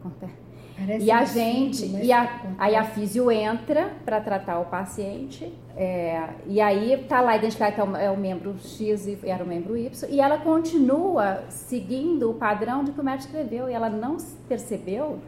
Acontece. 0.00 0.44
Parece 0.76 1.06
e 1.06 1.10
a 1.10 1.24
gente, 1.24 1.86
e 1.86 2.12
a, 2.12 2.42
aí 2.58 2.74
a 2.74 2.82
físio 2.82 3.30
entra 3.30 3.92
para 4.04 4.20
tratar 4.20 4.58
o 4.58 4.64
paciente, 4.64 5.52
é, 5.76 6.30
e 6.48 6.60
aí 6.60 7.04
tá 7.08 7.20
lá 7.20 7.36
identificado 7.36 7.74
que 7.74 7.80
é 7.80 7.84
o, 7.84 7.96
é 7.96 8.10
o, 8.10 8.16
membro 8.16 8.56
X 8.58 9.06
e 9.06 9.18
era 9.22 9.44
o 9.44 9.46
membro 9.46 9.76
Y, 9.76 10.10
e 10.10 10.20
ela 10.20 10.38
continua 10.38 11.44
seguindo 11.48 12.28
o 12.30 12.34
padrão 12.34 12.82
de 12.82 12.90
que 12.90 13.00
o 13.00 13.04
médico 13.04 13.26
escreveu, 13.26 13.70
e 13.70 13.72
ela 13.72 13.88
não 13.88 14.16
percebeu 14.48 15.20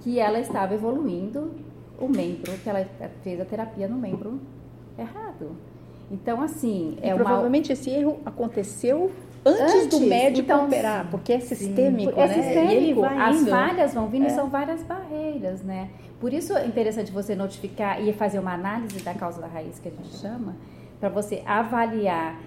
que 0.00 0.18
ela 0.18 0.40
estava 0.40 0.74
evoluindo 0.74 1.52
o 1.98 2.08
membro, 2.08 2.52
que 2.58 2.68
ela 2.68 2.84
fez 3.22 3.40
a 3.40 3.44
terapia 3.44 3.86
no 3.86 3.96
membro 3.96 4.40
errado. 4.98 5.52
Então, 6.10 6.40
assim, 6.40 6.98
é 7.00 7.10
e 7.10 7.12
uma... 7.12 7.24
Provavelmente 7.24 7.72
esse 7.72 7.90
erro 7.90 8.18
aconteceu 8.26 9.12
antes, 9.44 9.74
antes 9.74 9.86
do 9.88 10.00
médico 10.00 10.42
então, 10.42 10.66
operar, 10.66 11.08
porque 11.10 11.32
é 11.32 11.40
sistêmico, 11.40 12.12
sim, 12.12 12.20
é 12.20 12.26
né? 12.26 12.34
Sistêmico. 12.34 13.00
E 13.00 13.04
As 13.04 13.48
falhas 13.48 13.94
vão 13.94 14.08
vindo 14.08 14.24
é. 14.24 14.26
e 14.28 14.30
são 14.30 14.48
várias 14.48 14.82
barreiras, 14.82 15.62
né? 15.62 15.90
Por 16.20 16.32
isso 16.32 16.56
é 16.56 16.66
interessante 16.66 17.10
você 17.10 17.34
notificar 17.34 18.02
e 18.02 18.12
fazer 18.12 18.38
uma 18.38 18.52
análise 18.52 19.00
da 19.00 19.14
causa 19.14 19.40
da 19.40 19.46
raiz 19.46 19.78
que 19.78 19.88
a 19.88 19.90
gente 19.90 20.16
chama, 20.16 20.54
para 20.98 21.08
você 21.08 21.42
avaliar 21.46 22.38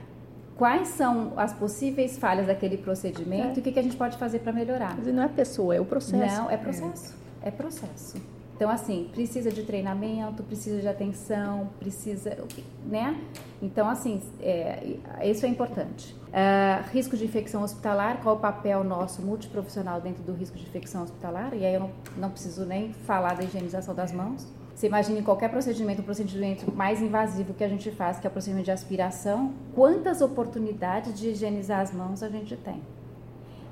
quais 0.55 0.89
são 0.89 1.33
as 1.35 1.53
possíveis 1.53 2.17
falhas 2.17 2.47
daquele 2.47 2.77
procedimento 2.77 3.53
é. 3.53 3.55
e 3.55 3.59
o 3.59 3.61
que, 3.63 3.71
que 3.71 3.79
a 3.79 3.83
gente 3.83 3.95
pode 3.95 4.17
fazer 4.17 4.39
para 4.39 4.53
melhorar. 4.53 4.95
Mas 4.95 5.07
não 5.13 5.23
é 5.23 5.27
pessoa, 5.27 5.75
é 5.75 5.81
o 5.81 5.85
processo. 5.85 6.41
Não, 6.41 6.49
é 6.49 6.57
processo. 6.57 7.15
É, 7.41 7.47
é 7.47 7.51
processo. 7.51 8.32
Então, 8.55 8.69
assim, 8.69 9.09
precisa 9.11 9.51
de 9.51 9.63
treinamento, 9.63 10.43
precisa 10.43 10.79
de 10.79 10.87
atenção, 10.87 11.69
precisa, 11.79 12.37
né? 12.85 13.19
Então, 13.61 13.89
assim, 13.89 14.21
é, 14.39 14.97
isso 15.23 15.45
é 15.45 15.49
importante. 15.49 16.13
Uh, 16.13 16.89
risco 16.91 17.17
de 17.17 17.25
infecção 17.25 17.63
hospitalar, 17.63 18.21
qual 18.21 18.35
o 18.35 18.39
papel 18.39 18.83
nosso 18.83 19.21
multiprofissional 19.21 19.99
dentro 19.99 20.23
do 20.23 20.33
risco 20.33 20.57
de 20.57 20.63
infecção 20.63 21.03
hospitalar? 21.03 21.53
E 21.53 21.65
aí 21.65 21.73
eu 21.73 21.79
não, 21.79 21.91
não 22.17 22.29
preciso 22.29 22.65
nem 22.65 22.93
falar 22.93 23.35
da 23.35 23.43
higienização 23.43 23.93
das 23.93 24.11
mãos. 24.11 24.47
Você 24.75 24.87
imagine 24.87 25.21
qualquer 25.21 25.49
procedimento, 25.49 26.01
o 26.01 26.03
procedimento 26.03 26.75
mais 26.75 27.01
invasivo 27.01 27.53
que 27.53 27.63
a 27.63 27.67
gente 27.67 27.91
faz, 27.91 28.19
que 28.19 28.25
é 28.25 28.29
o 28.29 28.31
procedimento 28.31 28.65
de 28.65 28.71
aspiração, 28.71 29.53
quantas 29.75 30.21
oportunidades 30.21 31.17
de 31.19 31.29
higienizar 31.29 31.79
as 31.79 31.93
mãos 31.93 32.23
a 32.23 32.29
gente 32.29 32.55
tem? 32.57 32.81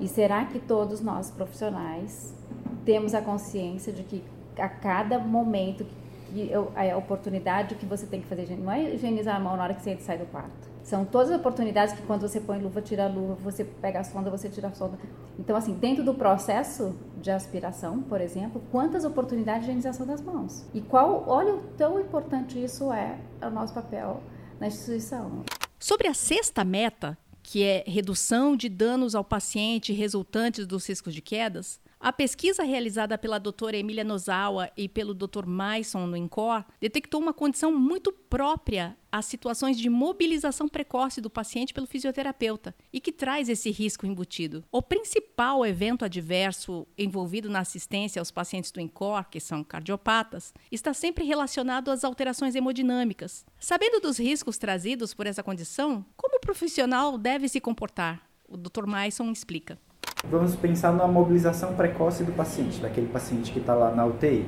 E 0.00 0.06
será 0.08 0.44
que 0.44 0.58
todos 0.58 1.00
nós 1.00 1.30
profissionais 1.30 2.32
temos 2.84 3.14
a 3.14 3.20
consciência 3.20 3.92
de 3.92 4.02
que 4.02 4.24
a 4.58 4.68
cada 4.68 5.18
momento 5.18 5.84
que 5.84 6.50
eu, 6.50 6.72
a 6.74 6.96
oportunidade 6.96 7.74
que 7.74 7.86
você 7.86 8.06
tem 8.06 8.20
que 8.20 8.26
fazer, 8.26 8.48
não 8.58 8.72
é 8.72 8.94
higienizar 8.94 9.36
a 9.36 9.40
mão 9.40 9.56
na 9.56 9.64
hora 9.64 9.74
que 9.74 9.82
você 9.82 9.96
sai 9.98 10.18
do 10.18 10.26
quarto. 10.26 10.72
São 10.82 11.04
todas 11.04 11.30
as 11.30 11.38
oportunidades 11.38 11.94
que 11.94 12.02
quando 12.02 12.22
você 12.22 12.40
põe 12.40 12.58
luva, 12.58 12.82
tira 12.82 13.04
a 13.04 13.08
luva, 13.08 13.34
você 13.34 13.64
pega 13.64 14.00
a 14.00 14.04
sonda, 14.04 14.30
você 14.30 14.48
tira 14.48 14.68
a 14.68 14.72
sonda. 14.72 14.98
Então, 15.38 15.54
assim, 15.54 15.74
dentro 15.74 16.02
do 16.02 16.14
processo 16.14 16.96
de 17.20 17.30
aspiração, 17.30 18.02
por 18.02 18.20
exemplo, 18.20 18.60
quantas 18.72 19.04
oportunidades 19.04 19.62
de 19.62 19.66
higienização 19.66 20.06
das 20.06 20.20
mãos? 20.20 20.66
E 20.74 20.80
qual, 20.80 21.24
olha 21.28 21.54
o 21.54 21.60
tão 21.78 22.00
importante 22.00 22.62
isso 22.62 22.92
é 22.92 23.16
o 23.40 23.50
nosso 23.50 23.72
papel 23.72 24.20
na 24.58 24.66
instituição. 24.66 25.44
Sobre 25.78 26.08
a 26.08 26.14
sexta 26.14 26.64
meta, 26.64 27.16
que 27.42 27.62
é 27.62 27.84
redução 27.86 28.56
de 28.56 28.68
danos 28.68 29.14
ao 29.14 29.24
paciente 29.24 29.92
resultantes 29.92 30.66
dos 30.66 30.88
riscos 30.88 31.14
de 31.14 31.20
quedas, 31.20 31.80
a 32.02 32.12
pesquisa 32.12 32.64
realizada 32.64 33.16
pela 33.16 33.38
doutora 33.38 33.76
Emília 33.76 34.02
Nozawa 34.02 34.68
e 34.76 34.88
pelo 34.88 35.14
Dr. 35.14 35.46
Maison 35.46 36.04
no 36.04 36.16
INCOR 36.16 36.64
detectou 36.80 37.20
uma 37.20 37.32
condição 37.32 37.72
muito 37.72 38.12
própria 38.12 38.96
às 39.12 39.26
situações 39.26 39.78
de 39.78 39.88
mobilização 39.88 40.66
precoce 40.66 41.20
do 41.20 41.30
paciente 41.30 41.72
pelo 41.72 41.86
fisioterapeuta 41.86 42.74
e 42.92 43.00
que 43.00 43.12
traz 43.12 43.48
esse 43.48 43.70
risco 43.70 44.04
embutido. 44.04 44.64
O 44.72 44.82
principal 44.82 45.64
evento 45.64 46.04
adverso 46.04 46.88
envolvido 46.98 47.48
na 47.48 47.60
assistência 47.60 48.18
aos 48.18 48.32
pacientes 48.32 48.72
do 48.72 48.80
INCOR, 48.80 49.28
que 49.30 49.38
são 49.38 49.62
cardiopatas, 49.62 50.52
está 50.72 50.92
sempre 50.92 51.24
relacionado 51.24 51.88
às 51.88 52.02
alterações 52.02 52.56
hemodinâmicas. 52.56 53.46
Sabendo 53.60 54.00
dos 54.00 54.18
riscos 54.18 54.58
trazidos 54.58 55.14
por 55.14 55.28
essa 55.28 55.42
condição, 55.42 56.04
como 56.16 56.38
o 56.38 56.40
profissional 56.40 57.16
deve 57.16 57.48
se 57.48 57.60
comportar? 57.60 58.28
O 58.48 58.56
Dr. 58.56 58.88
Maison 58.88 59.30
explica. 59.30 59.78
Vamos 60.30 60.54
pensar 60.54 60.92
na 60.92 61.06
mobilização 61.08 61.74
precoce 61.74 62.22
do 62.22 62.32
paciente, 62.32 62.80
daquele 62.80 63.08
paciente 63.08 63.50
que 63.50 63.58
está 63.58 63.74
lá 63.74 63.90
na 63.90 64.06
UTI. 64.06 64.46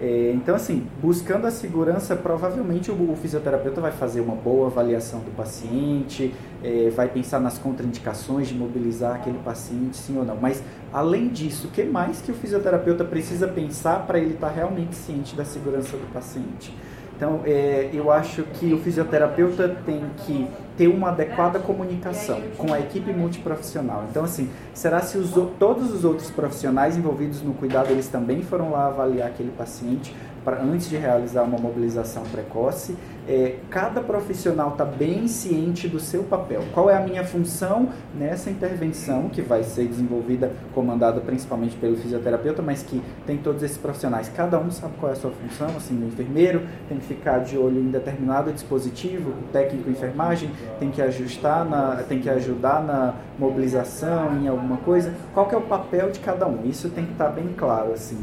É, 0.00 0.30
então, 0.32 0.54
assim, 0.54 0.86
buscando 1.02 1.44
a 1.44 1.50
segurança, 1.50 2.14
provavelmente 2.14 2.88
o, 2.88 3.10
o, 3.10 3.16
fisioterapeuta 3.16 3.80
vai 3.80 3.90
fazer 3.90 4.20
uma 4.20 4.36
boa 4.36 4.68
avaliação 4.68 5.18
do 5.20 5.34
paciente, 5.34 6.32
é, 6.62 6.88
vai 6.90 7.08
pensar 7.08 7.40
nas 7.40 7.58
contraindicações 7.58 8.46
de 8.46 8.54
mobilizar 8.54 9.16
aquele 9.16 9.38
paciente, 9.38 9.96
sim 9.96 10.16
ou 10.16 10.24
não. 10.24 10.36
Mas, 10.36 10.62
além 10.92 11.28
disso, 11.28 11.66
o 11.66 11.70
que 11.72 11.82
mais 11.82 12.20
que 12.20 12.30
o 12.30 12.34
fisioterapeuta 12.34 13.04
precisa 13.04 13.48
pensar 13.48 14.06
para 14.06 14.20
ele 14.20 14.34
estar 14.34 14.50
tá 14.50 14.54
realmente 14.54 14.94
ciente 14.94 15.34
da 15.34 15.44
segurança 15.44 15.96
do 15.96 16.12
paciente? 16.12 16.72
Então, 17.16 17.40
é, 17.44 17.90
eu 17.92 18.12
acho 18.12 18.44
que 18.44 18.72
o 18.72 18.78
fisioterapeuta 18.78 19.68
tem 19.84 20.00
que 20.18 20.46
ter 20.78 20.86
uma 20.86 21.08
adequada 21.08 21.58
comunicação 21.58 22.40
com 22.56 22.72
a 22.72 22.78
equipe 22.78 23.12
multiprofissional. 23.12 24.06
Então, 24.08 24.24
assim, 24.24 24.48
será 24.72 25.00
se 25.00 25.18
os, 25.18 25.32
todos 25.58 25.92
os 25.92 26.04
outros 26.04 26.30
profissionais 26.30 26.96
envolvidos 26.96 27.42
no 27.42 27.52
cuidado, 27.52 27.90
eles 27.90 28.06
também 28.06 28.42
foram 28.42 28.70
lá 28.70 28.86
avaliar 28.86 29.26
aquele 29.26 29.50
paciente? 29.50 30.14
Pra, 30.44 30.60
antes 30.62 30.88
de 30.88 30.96
realizar 30.96 31.42
uma 31.42 31.58
mobilização 31.58 32.22
precoce, 32.24 32.96
é, 33.28 33.56
cada 33.68 34.00
profissional 34.00 34.70
está 34.70 34.84
bem 34.84 35.28
ciente 35.28 35.86
do 35.86 36.00
seu 36.00 36.24
papel. 36.24 36.62
Qual 36.72 36.88
é 36.88 36.96
a 36.96 37.00
minha 37.00 37.24
função 37.24 37.88
nessa 38.18 38.50
intervenção 38.50 39.28
que 39.28 39.42
vai 39.42 39.62
ser 39.62 39.86
desenvolvida, 39.86 40.50
comandada 40.74 41.20
principalmente 41.20 41.76
pelo 41.76 41.96
fisioterapeuta, 41.96 42.62
mas 42.62 42.82
que 42.82 43.02
tem 43.26 43.36
todos 43.36 43.62
esses 43.62 43.76
profissionais. 43.76 44.28
Cada 44.28 44.58
um 44.58 44.70
sabe 44.70 44.94
qual 44.98 45.10
é 45.10 45.14
a 45.14 45.16
sua 45.16 45.30
função. 45.30 45.68
Assim, 45.76 46.02
o 46.02 46.06
enfermeiro 46.06 46.62
tem 46.88 46.98
que 46.98 47.06
ficar 47.06 47.40
de 47.40 47.58
olho 47.58 47.80
em 47.80 47.90
determinado 47.90 48.52
dispositivo, 48.52 49.30
o 49.30 49.52
técnico 49.52 49.90
enfermagem 49.90 50.50
tem 50.78 50.90
que 50.90 51.02
ajustar, 51.02 51.64
na, 51.64 51.96
tem 52.08 52.20
que 52.20 52.30
ajudar 52.30 52.82
na 52.82 53.14
mobilização, 53.38 54.38
em 54.38 54.48
alguma 54.48 54.78
coisa. 54.78 55.12
Qual 55.34 55.50
é 55.50 55.56
o 55.56 55.62
papel 55.62 56.10
de 56.10 56.20
cada 56.20 56.46
um? 56.46 56.64
Isso 56.64 56.88
tem 56.88 57.04
que 57.04 57.12
estar 57.12 57.26
tá 57.26 57.30
bem 57.30 57.48
claro 57.56 57.92
assim. 57.92 58.18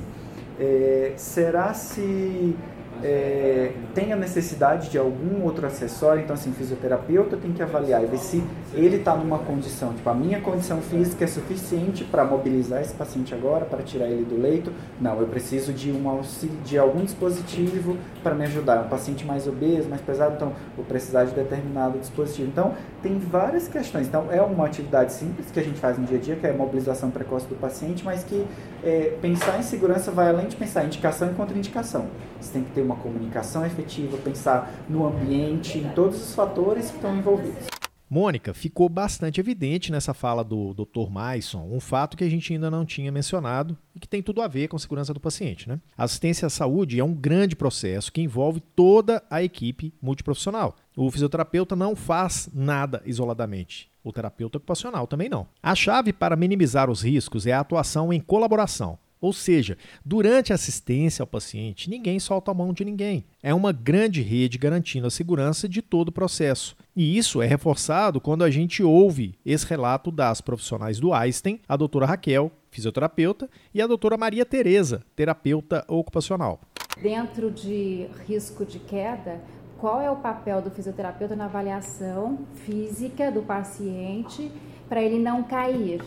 É, 0.59 1.13
será 1.17 1.73
se 1.73 2.55
é, 3.03 3.71
tem 3.93 4.13
a 4.13 4.15
necessidade 4.15 4.89
de 4.89 4.97
algum 4.97 5.43
outro 5.43 5.65
acessório, 5.67 6.23
então 6.23 6.33
assim, 6.33 6.51
fisioterapeuta 6.53 7.37
tem 7.37 7.51
que 7.51 7.61
avaliar 7.61 8.03
e 8.03 8.05
ver 8.05 8.17
se 8.17 8.43
ele 8.75 8.97
está 8.97 9.15
numa 9.15 9.39
condição, 9.39 9.93
tipo, 9.93 10.09
a 10.09 10.13
minha 10.13 10.41
condição 10.41 10.81
física 10.81 11.23
é 11.23 11.27
suficiente 11.27 12.03
para 12.03 12.25
mobilizar 12.25 12.81
esse 12.81 12.93
paciente 12.93 13.33
agora, 13.33 13.65
para 13.65 13.81
tirar 13.83 14.07
ele 14.07 14.25
do 14.25 14.39
leito. 14.39 14.71
Não, 14.99 15.19
eu 15.19 15.27
preciso 15.27 15.71
de 15.73 15.91
um 15.91 16.09
auxílio, 16.09 16.57
de 16.63 16.77
algum 16.77 17.03
dispositivo 17.03 17.97
para 18.21 18.35
me 18.35 18.43
ajudar. 18.43 18.81
Um 18.85 18.89
paciente 18.89 19.25
mais 19.25 19.47
obeso, 19.47 19.87
mais 19.87 20.01
pesado, 20.01 20.35
então 20.35 20.53
vou 20.75 20.85
precisar 20.85 21.23
de 21.25 21.33
determinado 21.33 21.97
dispositivo. 21.99 22.49
Então, 22.49 22.73
tem 23.01 23.17
várias 23.17 23.67
questões. 23.67 24.07
Então, 24.07 24.27
é 24.29 24.41
uma 24.41 24.65
atividade 24.65 25.13
simples 25.13 25.49
que 25.51 25.59
a 25.59 25.63
gente 25.63 25.79
faz 25.79 25.97
no 25.97 26.05
dia 26.05 26.17
a 26.17 26.21
dia, 26.21 26.35
que 26.35 26.45
é 26.45 26.49
a 26.49 26.53
mobilização 26.53 27.09
precoce 27.09 27.47
do 27.47 27.55
paciente, 27.55 28.03
mas 28.03 28.23
que 28.23 28.45
é, 28.83 29.17
pensar 29.21 29.57
em 29.59 29.63
segurança 29.63 30.11
vai 30.11 30.29
além 30.29 30.47
de 30.47 30.55
pensar 30.55 30.83
em 30.83 30.87
indicação 30.87 31.31
e 31.31 31.33
contraindicação. 31.33 32.07
Você 32.39 32.53
tem 32.53 32.63
que 32.63 32.71
ter 32.71 32.81
uma 32.81 32.95
comunicação 32.95 33.65
efetiva, 33.65 34.17
pensar 34.17 34.71
no 34.89 35.07
ambiente, 35.07 35.77
em 35.77 35.89
todos 35.89 36.21
os 36.21 36.35
fatores 36.35 36.89
que 36.89 36.97
estão 36.97 37.15
envolvidos. 37.15 37.67
Mônica, 38.09 38.53
ficou 38.53 38.87
bastante 38.87 39.39
evidente 39.39 39.91
nessa 39.91 40.13
fala 40.13 40.43
do 40.43 40.73
Dr. 40.73 41.09
Maison 41.09 41.67
um 41.71 41.79
fato 41.79 42.15
que 42.15 42.23
a 42.23 42.29
gente 42.29 42.53
ainda 42.53 42.69
não 42.69 42.85
tinha 42.85 43.11
mencionado 43.11 43.77
e 43.95 43.99
que 43.99 44.07
tem 44.07 44.21
tudo 44.21 44.41
a 44.41 44.47
ver 44.47 44.67
com 44.67 44.75
a 44.75 44.79
segurança 44.79 45.13
do 45.13 45.19
paciente. 45.19 45.67
Né? 45.67 45.79
A 45.97 46.03
assistência 46.03 46.45
à 46.45 46.49
saúde 46.49 46.99
é 46.99 47.03
um 47.03 47.13
grande 47.13 47.55
processo 47.55 48.11
que 48.11 48.21
envolve 48.21 48.59
toda 48.75 49.23
a 49.29 49.41
equipe 49.41 49.93
multiprofissional. 50.01 50.75
O 50.95 51.09
fisioterapeuta 51.09 51.75
não 51.75 51.95
faz 51.95 52.49
nada 52.53 53.01
isoladamente. 53.05 53.89
O 54.03 54.13
terapeuta 54.13 54.59
ocupacional 54.59 55.07
também 55.07 55.27
não. 55.27 55.47
A 55.63 55.73
chave 55.73 56.13
para 56.13 56.35
minimizar 56.35 56.91
os 56.91 57.01
riscos 57.01 57.47
é 57.47 57.53
a 57.53 57.59
atuação 57.59 58.13
em 58.13 58.19
colaboração. 58.19 58.99
Ou 59.19 59.33
seja, 59.33 59.77
durante 60.03 60.51
a 60.51 60.55
assistência 60.55 61.23
ao 61.23 61.27
paciente, 61.27 61.89
ninguém 61.89 62.19
solta 62.19 62.51
a 62.51 62.53
mão 62.53 62.73
de 62.73 62.85
ninguém. 62.85 63.25
É 63.41 63.53
uma 63.53 63.71
grande 63.71 64.21
rede 64.21 64.57
garantindo 64.57 65.07
a 65.07 65.11
segurança 65.11 65.67
de 65.67 65.81
todo 65.81 66.09
o 66.09 66.11
processo. 66.11 66.75
E 66.95 67.17
isso 67.17 67.41
é 67.41 67.45
reforçado 67.45 68.21
quando 68.21 68.43
a 68.43 68.49
gente 68.49 68.83
ouve 68.83 69.35
esse 69.45 69.65
relato 69.65 70.11
das 70.11 70.41
profissionais 70.41 70.99
do 70.99 71.13
Einstein, 71.13 71.59
a 71.67 71.75
doutora 71.75 72.05
Raquel, 72.05 72.51
fisioterapeuta, 72.69 73.49
e 73.73 73.81
a 73.81 73.87
doutora 73.87 74.17
Maria 74.17 74.45
Tereza, 74.45 75.01
terapeuta 75.15 75.83
ocupacional. 75.87 76.59
Dentro 77.01 77.51
de 77.51 78.07
risco 78.27 78.65
de 78.65 78.79
queda, 78.79 79.41
qual 79.77 80.01
é 80.01 80.09
o 80.09 80.15
papel 80.15 80.61
do 80.61 80.71
fisioterapeuta 80.71 81.35
na 81.35 81.45
avaliação 81.45 82.39
física 82.65 83.31
do 83.31 83.41
paciente 83.41 84.51
para 84.87 85.01
ele 85.01 85.19
não 85.19 85.43
cair? 85.43 86.01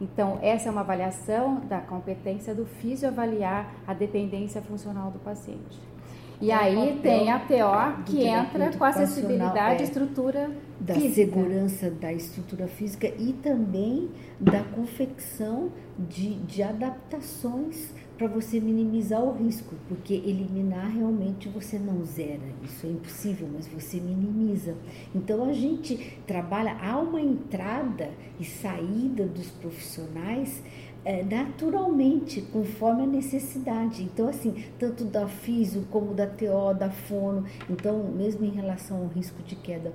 Então, 0.00 0.38
essa 0.42 0.68
é 0.68 0.70
uma 0.70 0.82
avaliação 0.82 1.60
da 1.68 1.80
competência 1.80 2.54
do 2.54 2.64
físio 2.64 3.08
avaliar 3.08 3.74
a 3.86 3.92
dependência 3.92 4.62
funcional 4.62 5.10
do 5.10 5.18
paciente. 5.18 5.88
E 6.40 6.52
é 6.52 6.54
aí 6.54 7.00
tem 7.02 7.32
a 7.32 7.40
TO 7.40 8.02
que 8.04 8.24
entra 8.24 8.70
com 8.76 8.84
a 8.84 8.88
acessibilidade, 8.88 9.82
é, 9.82 9.84
estrutura 9.84 10.50
da 10.78 10.94
física. 10.94 11.14
segurança 11.14 11.90
da 11.90 12.12
estrutura 12.12 12.68
física 12.68 13.08
e 13.18 13.32
também 13.32 14.08
da 14.38 14.62
confecção 14.62 15.72
de, 15.98 16.34
de 16.34 16.62
adaptações 16.62 17.92
para 18.18 18.26
você 18.26 18.58
minimizar 18.58 19.22
o 19.22 19.32
risco, 19.32 19.76
porque 19.86 20.12
eliminar 20.12 20.90
realmente 20.90 21.48
você 21.48 21.78
não 21.78 22.04
zera, 22.04 22.42
isso 22.64 22.84
é 22.84 22.90
impossível, 22.90 23.48
mas 23.54 23.68
você 23.68 24.00
minimiza. 24.00 24.74
Então 25.14 25.48
a 25.48 25.52
gente 25.52 26.18
trabalha, 26.26 26.76
há 26.82 26.98
uma 26.98 27.20
entrada 27.20 28.10
e 28.40 28.44
saída 28.44 29.24
dos 29.24 29.48
profissionais 29.52 30.60
é, 31.04 31.22
naturalmente, 31.22 32.42
conforme 32.52 33.04
a 33.04 33.06
necessidade. 33.06 34.02
Então, 34.02 34.28
assim, 34.28 34.64
tanto 34.78 35.04
da 35.04 35.28
físio 35.28 35.86
como 35.90 36.12
da 36.12 36.26
TO, 36.26 36.74
da 36.76 36.90
fono, 36.90 37.46
então, 37.70 38.10
mesmo 38.12 38.44
em 38.44 38.50
relação 38.50 38.98
ao 38.98 39.06
risco 39.06 39.40
de 39.44 39.54
queda 39.54 39.92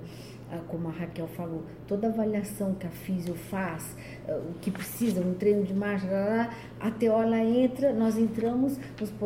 como 0.67 0.87
a 0.87 0.91
Raquel 0.91 1.27
falou, 1.27 1.63
toda 1.87 2.07
avaliação 2.07 2.73
que 2.75 2.87
a 2.87 2.89
físio 2.89 3.35
faz, 3.35 3.95
eh, 4.27 4.41
o 4.49 4.59
que 4.59 4.71
precisa, 4.71 5.21
um 5.21 5.33
treino 5.33 5.63
de 5.63 5.73
marcha, 5.73 6.49
a 6.79 6.91
teola 6.91 7.39
entra, 7.39 7.93
nós 7.93 8.17
entramos 8.17 8.53
vamos 8.53 8.77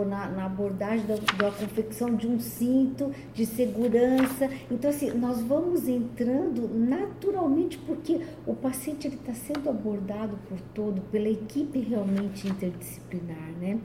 na, 0.08 0.30
na 0.30 0.46
abordagem 0.46 1.06
da, 1.06 1.16
da 1.16 1.52
confecção 1.52 2.16
de 2.16 2.28
um 2.28 2.40
cinto 2.40 3.14
de 3.34 3.46
segurança. 3.46 4.50
Então, 4.72 4.90
assim, 4.90 5.12
nós 5.12 5.42
vamos 5.42 5.88
entrando 5.88 6.70
naturalmente 6.74 7.78
porque 7.80 8.22
o 8.46 8.56
paciente 8.56 9.08
está 9.08 9.34
sendo 9.34 9.70
abordado 9.70 10.38
por 10.48 10.60
todo, 10.74 11.02
pela 11.12 11.30
equipe 11.30 11.80
realmente 11.80 12.48
interdisciplinar, 12.48 13.52
né? 13.60 13.80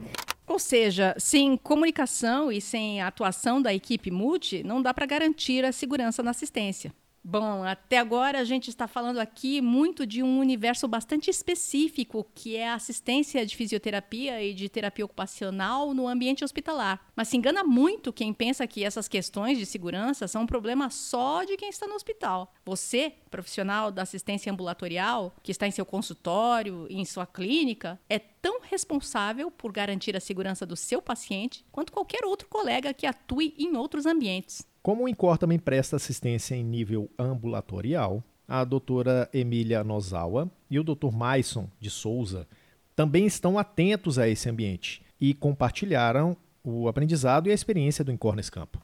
Ou 0.45 0.59
seja, 0.59 1.15
sem 1.17 1.55
comunicação 1.55 2.51
e 2.51 2.59
sem 2.59 3.01
atuação 3.01 3.61
da 3.61 3.73
equipe 3.73 4.11
multi, 4.11 4.61
não 4.63 4.81
dá 4.81 4.93
para 4.93 5.05
garantir 5.05 5.63
a 5.63 5.71
segurança 5.71 6.21
na 6.21 6.31
assistência. 6.31 6.93
Bom, 7.25 7.63
até 7.63 7.99
agora 7.99 8.39
a 8.39 8.43
gente 8.43 8.69
está 8.69 8.85
falando 8.85 9.17
aqui 9.17 9.61
muito 9.61 10.05
de 10.05 10.21
um 10.21 10.39
universo 10.39 10.89
bastante 10.89 11.29
específico, 11.29 12.27
que 12.35 12.57
é 12.57 12.67
a 12.67 12.73
assistência 12.73 13.45
de 13.45 13.55
fisioterapia 13.55 14.43
e 14.43 14.53
de 14.53 14.67
terapia 14.67 15.05
ocupacional 15.05 15.93
no 15.93 16.05
ambiente 16.05 16.43
hospitalar. 16.43 16.99
Mas 17.15 17.29
se 17.29 17.37
engana 17.37 17.63
muito 17.63 18.11
quem 18.11 18.33
pensa 18.33 18.67
que 18.67 18.83
essas 18.83 19.07
questões 19.07 19.57
de 19.57 19.65
segurança 19.65 20.27
são 20.27 20.41
um 20.41 20.47
problema 20.47 20.89
só 20.89 21.45
de 21.45 21.55
quem 21.55 21.69
está 21.69 21.87
no 21.87 21.95
hospital. 21.95 22.53
Você, 22.65 23.13
profissional 23.31 23.89
da 23.89 24.01
assistência 24.01 24.51
ambulatorial, 24.51 25.33
que 25.41 25.51
está 25.53 25.65
em 25.65 25.71
seu 25.71 25.85
consultório, 25.85 26.87
em 26.89 27.05
sua 27.05 27.25
clínica, 27.25 27.97
é 28.09 28.19
tão 28.19 28.59
responsável 28.63 29.49
por 29.49 29.71
garantir 29.71 30.13
a 30.17 30.19
segurança 30.19 30.65
do 30.65 30.75
seu 30.75 31.01
paciente 31.01 31.65
quanto 31.71 31.93
qualquer 31.93 32.25
outro 32.25 32.49
colega 32.49 32.93
que 32.93 33.07
atue 33.07 33.55
em 33.57 33.77
outros 33.77 34.05
ambientes. 34.05 34.72
Como 34.83 35.05
o 35.05 35.07
INCOR 35.07 35.37
também 35.37 35.57
presta 35.57 35.95
assistência 35.95 36.55
em 36.55 36.61
nível 36.61 37.09
ambulatorial, 37.17 38.21
a 38.45 38.65
doutora 38.65 39.29
Emília 39.33 39.81
Nozawa 39.81 40.51
e 40.69 40.77
o 40.77 40.83
doutor 40.83 41.17
Maison 41.17 41.69
de 41.79 41.89
Souza 41.89 42.45
também 42.93 43.25
estão 43.25 43.57
atentos 43.57 44.19
a 44.19 44.27
esse 44.27 44.49
ambiente 44.49 45.01
e 45.21 45.33
compartilharam 45.33 46.35
o 46.61 46.89
aprendizado 46.89 47.47
e 47.47 47.51
a 47.51 47.53
experiência 47.53 48.03
do 48.03 48.11
INCOR 48.11 48.35
nesse 48.35 48.51
campo. 48.51 48.77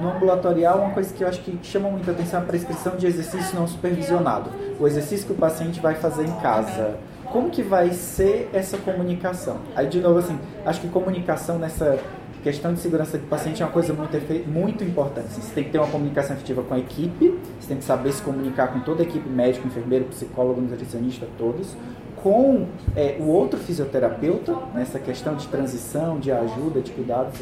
No 0.00 0.12
ambulatorial, 0.12 0.78
uma 0.78 0.94
coisa 0.94 1.12
que 1.12 1.22
eu 1.22 1.28
acho 1.28 1.42
que 1.42 1.58
chama 1.62 1.90
muita 1.90 2.12
atenção 2.12 2.40
é 2.40 2.42
a 2.44 2.46
prescrição 2.46 2.96
de 2.96 3.06
exercício 3.06 3.54
não 3.54 3.68
supervisionado. 3.68 4.48
O 4.80 4.86
exercício 4.86 5.26
que 5.26 5.32
o 5.34 5.36
paciente 5.36 5.80
vai 5.80 5.96
fazer 5.96 6.24
em 6.24 6.34
casa. 6.40 6.98
Como 7.30 7.50
que 7.50 7.62
vai 7.62 7.92
ser 7.92 8.48
essa 8.54 8.78
comunicação? 8.78 9.60
Aí, 9.76 9.86
de 9.86 10.00
novo, 10.00 10.18
assim, 10.18 10.38
acho 10.64 10.80
que 10.80 10.88
comunicação 10.88 11.58
nessa 11.58 11.98
questão 12.42 12.74
de 12.74 12.80
segurança 12.80 13.16
do 13.16 13.26
paciente 13.26 13.62
é 13.62 13.66
uma 13.66 13.72
coisa 13.72 13.92
muito, 13.92 14.48
muito 14.48 14.84
importante. 14.84 15.28
Você 15.28 15.54
tem 15.54 15.64
que 15.64 15.70
ter 15.70 15.78
uma 15.78 15.86
comunicação 15.86 16.34
efetiva 16.34 16.62
com 16.62 16.74
a 16.74 16.78
equipe, 16.78 17.38
você 17.58 17.68
tem 17.68 17.76
que 17.76 17.84
saber 17.84 18.12
se 18.12 18.22
comunicar 18.22 18.68
com 18.68 18.80
toda 18.80 19.02
a 19.02 19.06
equipe, 19.06 19.28
médico, 19.28 19.66
enfermeiro, 19.66 20.04
psicólogo, 20.06 20.60
nutricionista, 20.60 21.26
todos, 21.38 21.76
com 22.16 22.66
é, 22.96 23.16
o 23.18 23.26
outro 23.26 23.58
fisioterapeuta, 23.58 24.56
nessa 24.74 24.98
questão 24.98 25.34
de 25.34 25.46
transição, 25.48 26.18
de 26.18 26.30
ajuda, 26.30 26.80
de 26.80 26.92
cuidados, 26.92 27.38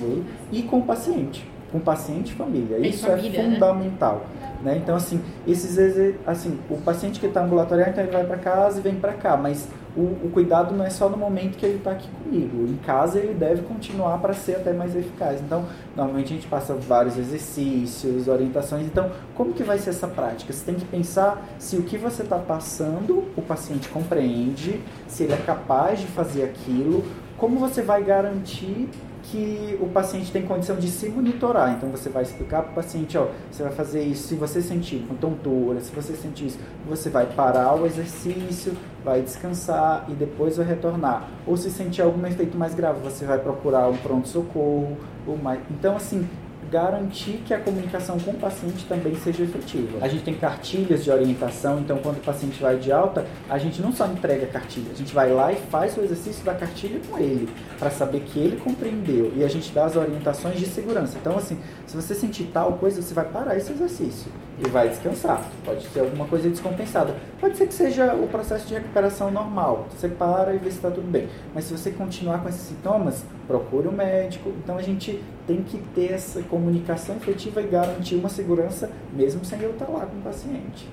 e 0.51 0.63
com 0.63 0.79
o 0.79 0.83
paciente, 0.83 1.47
com 1.71 1.79
o 1.79 1.81
paciente 1.81 2.33
e 2.33 2.35
família. 2.35 2.79
Isso 2.79 3.07
é 3.07 3.11
família, 3.11 3.41
é 3.41 3.45
fundamental. 3.45 4.27
Né? 4.63 4.77
Então, 4.77 4.97
assim, 4.97 5.21
esses 5.47 5.79
assim, 6.27 6.59
o 6.69 6.77
paciente 6.79 7.19
que 7.19 7.27
está 7.27 7.43
ambulatorial, 7.43 7.89
então 7.91 8.05
ele 8.05 8.13
vai 8.13 8.25
para 8.25 8.39
casa 8.39 8.79
e 8.79 8.83
vem 8.83 8.95
para 8.95 9.13
cá, 9.13 9.37
mas 9.37 9.69
o, 9.97 10.27
o, 10.27 10.31
cuidado 10.33 10.75
não 10.75 10.85
é 10.85 10.91
só 10.91 11.09
no 11.09 11.17
momento 11.17 11.57
que 11.57 11.67
ele 11.67 11.79
está 11.79 11.93
aqui 11.93 12.09
comigo. 12.09 12.65
Em 12.67 12.77
casa 12.77 13.19
ele 13.19 13.35
deve 13.35 13.63
continuar 13.63 14.19
para 14.19 14.33
ser 14.33 14.57
até 14.57 14.73
mais 14.73 14.95
eficaz. 14.95 15.41
Então, 15.41 15.67
normalmente 15.97 16.33
a 16.33 16.37
gente 16.37 16.47
passa 16.47 16.75
vários 16.75 17.19
exercícios, 17.19 18.29
orientações. 18.29 18.87
Então, 18.87 19.11
como 19.35 19.53
que 19.53 19.63
vai 19.63 19.79
ser 19.79 19.91
essa 19.91 20.07
prática? 20.07 20.53
Você 20.53 20.65
tem 20.65 20.75
que 20.77 20.85
pensar 20.85 21.45
se 21.59 21.77
o 21.77 21.83
que 21.83 21.99
você 21.99 22.23
está 22.23 22.39
passando 22.39 23.25
o 23.37 23.43
paciente 23.43 23.89
compreende, 23.89 24.81
se 25.09 25.25
ele 25.25 25.33
é 25.33 25.39
capaz 25.39 26.01
de 26.01 26.07
fazer 26.07 26.45
aquilo, 26.45 27.05
como 27.37 27.59
você 27.59 27.83
vai 27.83 28.05
garantir 28.05 28.89
que 29.31 29.79
o 29.81 29.87
paciente 29.89 30.33
tem 30.33 30.43
condição 30.43 30.77
de 30.77 30.89
se 30.89 31.09
monitorar. 31.09 31.75
Então 31.77 31.89
você 31.89 32.09
vai 32.09 32.23
explicar 32.23 32.63
para 32.63 32.73
o 32.73 32.75
paciente, 32.75 33.17
ó, 33.17 33.29
você 33.51 33.63
vai 33.63 33.73
fazer 33.73 34.03
isso, 34.03 34.29
se 34.29 34.35
você 34.35 34.61
sentir 34.61 35.05
com 35.09 35.15
tontura, 35.15 35.81
se 35.81 35.95
você 35.95 36.15
sentir 36.15 36.47
isso, 36.47 36.59
você 36.89 37.09
vai 37.09 37.27
parar 37.27 37.75
o 37.75 37.87
exercício, 37.87 38.77
vai 39.05 39.23
descansar 39.23 40.07
e 40.09 40.13
depois 40.13 40.57
vai 40.57 40.67
retornar. 40.67 41.29
Ou 41.47 41.57
se 41.57 41.71
sentir 41.71 42.03
algum 42.03 42.27
efeito 42.27 42.59
mais 42.59 42.75
grave, 42.75 43.01
você 43.01 43.25
vai 43.25 43.39
procurar 43.39 43.89
um 43.89 43.97
pronto-socorro. 43.97 44.97
Mais... 45.43 45.61
Então, 45.71 45.95
assim, 45.95 46.29
garantir 46.71 47.43
que 47.47 47.55
a 47.55 47.59
comunicação 47.59 48.19
com 48.19 48.33
o 48.33 48.35
paciente 48.35 48.85
também 48.87 49.15
seja 49.17 49.43
efetiva. 49.43 49.99
A 50.01 50.09
gente 50.09 50.25
tem 50.25 50.35
cartilhas 50.35 51.03
de 51.03 51.11
orientação, 51.11 51.81
então 51.81 51.99
quando 51.99 52.19
o 52.19 52.21
paciente 52.21 52.61
vai 52.61 52.77
de 52.77 52.93
alta, 52.93 53.27
a 53.49 53.59
gente 53.59 53.81
não 53.81 53.93
só 53.93 54.07
entrega 54.07 54.45
a 54.45 54.49
cartilha, 54.49 54.93
a 54.93 54.97
gente 54.97 55.15
vai 55.15 55.33
lá 55.33 55.53
e 55.53 55.57
faz 55.57 55.97
o 55.97 56.01
exercício 56.01 56.45
da 56.45 56.55
cartilha 56.55 57.01
com 57.09 57.19
ele, 57.19 57.49
para 57.79 57.91
saber 57.91 58.21
que 58.21 58.39
ele 58.39 58.57
compreendeu 58.57 59.33
e 59.35 59.45
a 59.45 59.49
gente 59.49 59.73
dá 59.73 59.87
as 59.87 59.97
orientações 59.97 60.59
de 60.59 60.67
segurança. 60.67 61.17
Então, 61.21 61.37
assim, 61.37 61.59
se 61.87 61.97
você 61.97 62.15
sentir 62.15 62.45
tal 62.53 62.75
coisa, 62.75 63.01
você 63.01 63.15
vai 63.15 63.25
parar 63.25 63.57
esse 63.57 63.73
exercício 63.73 64.31
e 64.65 64.69
vai 64.69 64.89
descansar. 64.89 65.51
Pode 65.65 65.87
ser 65.89 66.01
alguma 66.01 66.27
coisa 66.27 66.49
descompensada. 66.49 67.17
Pode 67.41 67.57
ser 67.57 67.67
que 67.67 67.75
seja 67.75 68.15
o 68.15 68.29
processo 68.29 68.67
de 68.69 68.75
recuperação 68.75 69.31
normal. 69.31 69.89
Você 69.91 70.09
para 70.09 70.55
e 70.55 70.59
vê 70.59 70.71
se 70.71 70.77
está 70.77 70.91
tudo 70.91 71.11
bem. 71.11 71.29
Mas 71.55 71.65
se 71.65 71.73
você 71.77 71.91
continuar 71.91 72.43
com 72.43 72.49
esses 72.49 72.61
sintomas, 72.61 73.25
procure 73.47 73.89
o 73.89 73.91
um 73.91 73.95
médico. 73.95 74.51
Então 74.63 74.77
a 74.77 74.83
gente 74.83 75.23
tem 75.47 75.63
que 75.63 75.79
ter 75.95 76.13
essa 76.13 76.43
comunicação 76.43 77.17
efetiva 77.17 77.63
e 77.63 77.67
garantir 77.67 78.17
uma 78.17 78.29
segurança, 78.29 78.91
mesmo 79.13 79.45
sem 79.45 79.61
eu 79.61 79.71
estar 79.71 79.89
lá 79.89 80.05
com 80.05 80.19
o 80.19 80.23
paciente. 80.23 80.89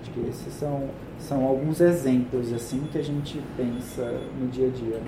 Acho 0.00 0.10
que 0.12 0.20
esses 0.20 0.54
são, 0.54 0.88
são 1.18 1.44
alguns 1.44 1.80
exemplos 1.80 2.50
assim 2.52 2.88
que 2.90 2.96
a 2.96 3.02
gente 3.04 3.42
pensa 3.56 4.02
no 4.38 4.48
dia 4.48 4.68
a 4.68 4.70
dia. 4.70 5.02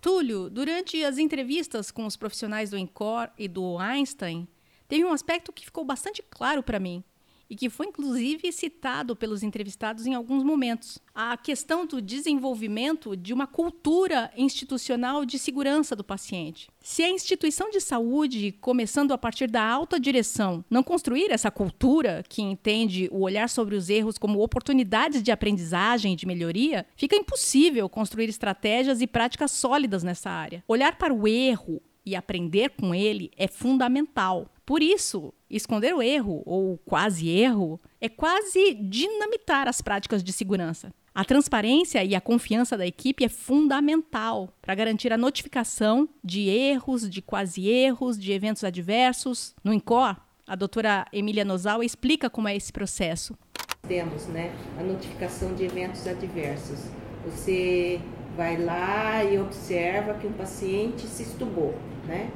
Túlio, 0.00 0.48
durante 0.48 1.04
as 1.04 1.18
entrevistas 1.18 1.90
com 1.90 2.06
os 2.06 2.16
profissionais 2.16 2.70
do 2.70 2.78
INCOR 2.78 3.30
e 3.36 3.48
do 3.48 3.76
Einstein, 3.78 4.46
teve 4.86 5.04
um 5.04 5.12
aspecto 5.12 5.52
que 5.52 5.64
ficou 5.64 5.84
bastante 5.84 6.22
claro 6.30 6.62
para 6.62 6.78
mim 6.78 7.02
e 7.50 7.56
que 7.56 7.70
foi 7.70 7.86
inclusive 7.86 8.52
citado 8.52 9.16
pelos 9.16 9.42
entrevistados 9.42 10.06
em 10.06 10.14
alguns 10.14 10.42
momentos. 10.42 10.98
A 11.14 11.36
questão 11.36 11.86
do 11.86 12.00
desenvolvimento 12.00 13.16
de 13.16 13.32
uma 13.32 13.46
cultura 13.46 14.30
institucional 14.36 15.24
de 15.24 15.38
segurança 15.38 15.96
do 15.96 16.04
paciente. 16.04 16.68
Se 16.80 17.02
a 17.02 17.10
instituição 17.10 17.70
de 17.70 17.80
saúde, 17.80 18.52
começando 18.60 19.12
a 19.12 19.18
partir 19.18 19.50
da 19.50 19.62
alta 19.62 19.98
direção, 19.98 20.64
não 20.70 20.82
construir 20.82 21.30
essa 21.30 21.50
cultura 21.50 22.22
que 22.28 22.42
entende 22.42 23.08
o 23.10 23.22
olhar 23.22 23.48
sobre 23.48 23.74
os 23.74 23.88
erros 23.88 24.18
como 24.18 24.42
oportunidades 24.42 25.22
de 25.22 25.30
aprendizagem 25.30 26.12
e 26.12 26.16
de 26.16 26.26
melhoria, 26.26 26.86
fica 26.96 27.16
impossível 27.16 27.88
construir 27.88 28.28
estratégias 28.28 29.00
e 29.00 29.06
práticas 29.06 29.50
sólidas 29.50 30.02
nessa 30.02 30.30
área. 30.30 30.62
Olhar 30.68 30.96
para 30.96 31.14
o 31.14 31.26
erro 31.26 31.80
e 32.04 32.16
aprender 32.16 32.70
com 32.70 32.94
ele 32.94 33.30
é 33.36 33.46
fundamental. 33.46 34.50
Por 34.68 34.82
isso, 34.82 35.32
esconder 35.48 35.94
o 35.94 36.02
erro 36.02 36.42
ou 36.44 36.76
quase 36.84 37.30
erro 37.30 37.80
é 37.98 38.06
quase 38.06 38.74
dinamitar 38.74 39.66
as 39.66 39.80
práticas 39.80 40.22
de 40.22 40.30
segurança. 40.30 40.92
A 41.14 41.24
transparência 41.24 42.04
e 42.04 42.14
a 42.14 42.20
confiança 42.20 42.76
da 42.76 42.86
equipe 42.86 43.24
é 43.24 43.30
fundamental 43.30 44.52
para 44.60 44.74
garantir 44.74 45.10
a 45.10 45.16
notificação 45.16 46.06
de 46.22 46.50
erros, 46.50 47.08
de 47.08 47.22
quase 47.22 47.66
erros, 47.66 48.18
de 48.18 48.30
eventos 48.30 48.62
adversos. 48.62 49.54
No 49.64 49.72
INCOR, 49.72 50.18
a 50.46 50.54
doutora 50.54 51.06
Emília 51.14 51.46
Nozal 51.46 51.82
explica 51.82 52.28
como 52.28 52.46
é 52.46 52.54
esse 52.54 52.70
processo. 52.70 53.34
Temos 53.88 54.26
né, 54.26 54.54
a 54.78 54.82
notificação 54.82 55.54
de 55.54 55.64
eventos 55.64 56.06
adversos. 56.06 56.80
Você 57.24 58.02
vai 58.36 58.62
lá 58.62 59.24
e 59.24 59.38
observa 59.38 60.12
que 60.12 60.26
um 60.26 60.32
paciente 60.34 61.06
se 61.06 61.22
estubou, 61.22 61.74
né? 62.06 62.30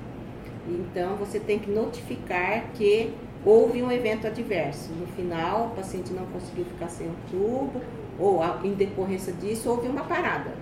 Então 0.66 1.16
você 1.16 1.40
tem 1.40 1.58
que 1.58 1.70
notificar 1.70 2.70
que 2.74 3.12
houve 3.44 3.82
um 3.82 3.90
evento 3.90 4.26
adverso. 4.26 4.90
No 4.92 5.06
final, 5.08 5.66
o 5.66 5.76
paciente 5.76 6.12
não 6.12 6.26
conseguiu 6.26 6.64
ficar 6.64 6.88
sem 6.88 7.08
o 7.08 7.14
tubo, 7.30 7.80
ou 8.18 8.40
em 8.62 8.74
decorrência 8.74 9.32
disso 9.32 9.68
houve 9.70 9.88
uma 9.88 10.04
parada, 10.04 10.52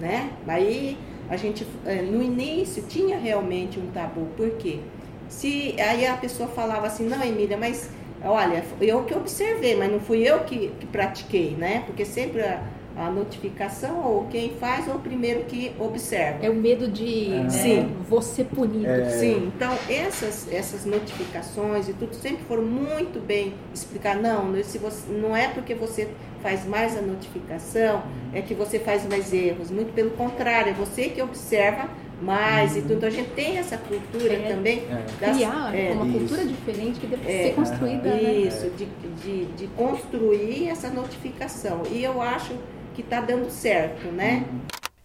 né? 0.00 0.30
Aí 0.46 0.98
a 1.28 1.36
gente 1.36 1.66
é, 1.84 2.02
no 2.02 2.22
início 2.22 2.82
tinha 2.82 3.18
realmente 3.18 3.78
um 3.78 3.86
tabu, 3.90 4.26
por 4.36 4.50
quê? 4.52 4.80
Se 5.28 5.74
aí 5.80 6.06
a 6.06 6.16
pessoa 6.16 6.48
falava 6.48 6.86
assim, 6.86 7.08
não, 7.08 7.22
Emília, 7.22 7.56
mas 7.56 7.90
olha, 8.22 8.64
eu 8.80 9.04
que 9.04 9.14
observei, 9.14 9.74
mas 9.74 9.90
não 9.90 10.00
fui 10.00 10.22
eu 10.22 10.40
que, 10.40 10.68
que 10.78 10.86
pratiquei, 10.86 11.50
né? 11.52 11.82
Porque 11.86 12.04
sempre 12.04 12.42
a, 12.42 12.62
a 12.96 13.10
notificação 13.10 14.02
ou 14.02 14.26
quem 14.26 14.50
faz 14.58 14.88
ou 14.88 14.94
o 14.94 14.98
primeiro 14.98 15.44
que 15.44 15.72
observa. 15.78 16.38
É 16.44 16.48
o 16.48 16.54
medo 16.54 16.88
de 16.88 17.32
é. 17.32 17.42
né, 17.42 17.88
você 18.08 18.42
punido. 18.42 18.86
É. 18.86 19.10
Sim, 19.10 19.52
então 19.54 19.76
essas, 19.88 20.50
essas 20.50 20.84
notificações 20.86 21.88
e 21.88 21.92
tudo 21.92 22.14
sempre 22.14 22.44
foram 22.44 22.62
muito 22.62 23.20
bem 23.20 23.54
explicar. 23.74 24.16
Não, 24.16 24.62
se 24.62 24.78
você, 24.78 25.12
não 25.12 25.36
é 25.36 25.48
porque 25.48 25.74
você 25.74 26.08
faz 26.42 26.66
mais 26.66 26.96
a 26.96 27.02
notificação, 27.02 28.02
é 28.32 28.40
que 28.40 28.54
você 28.54 28.78
faz 28.78 29.06
mais 29.06 29.32
erros. 29.32 29.70
Muito 29.70 29.92
pelo 29.92 30.10
contrário, 30.10 30.70
é 30.70 30.74
você 30.74 31.08
que 31.08 31.20
observa 31.20 31.88
mais 32.20 32.72
uhum. 32.72 32.78
e 32.78 32.82
tudo. 32.82 32.94
Então 32.94 33.08
a 33.08 33.12
gente 33.12 33.30
tem 33.30 33.58
essa 33.58 33.76
cultura 33.76 34.32
é, 34.32 34.54
também. 34.54 34.78
É. 34.90 35.04
Das, 35.20 35.36
Criar 35.36 35.74
é, 35.74 35.92
uma 35.92 36.06
isso. 36.06 36.18
cultura 36.18 36.44
diferente 36.46 37.00
que 37.00 37.06
deve 37.06 37.30
é, 37.30 37.42
ser 37.44 37.54
construída. 37.54 38.08
Né? 38.08 38.32
Isso, 38.32 38.66
né? 38.66 38.70
de, 38.76 38.86
de, 39.22 39.44
de 39.52 39.66
construir 39.68 40.68
essa 40.68 40.88
notificação. 40.88 41.82
E 41.90 42.02
eu 42.02 42.22
acho 42.22 42.54
que 42.96 43.02
está 43.02 43.20
dando 43.20 43.50
certo, 43.50 44.10
né? 44.10 44.46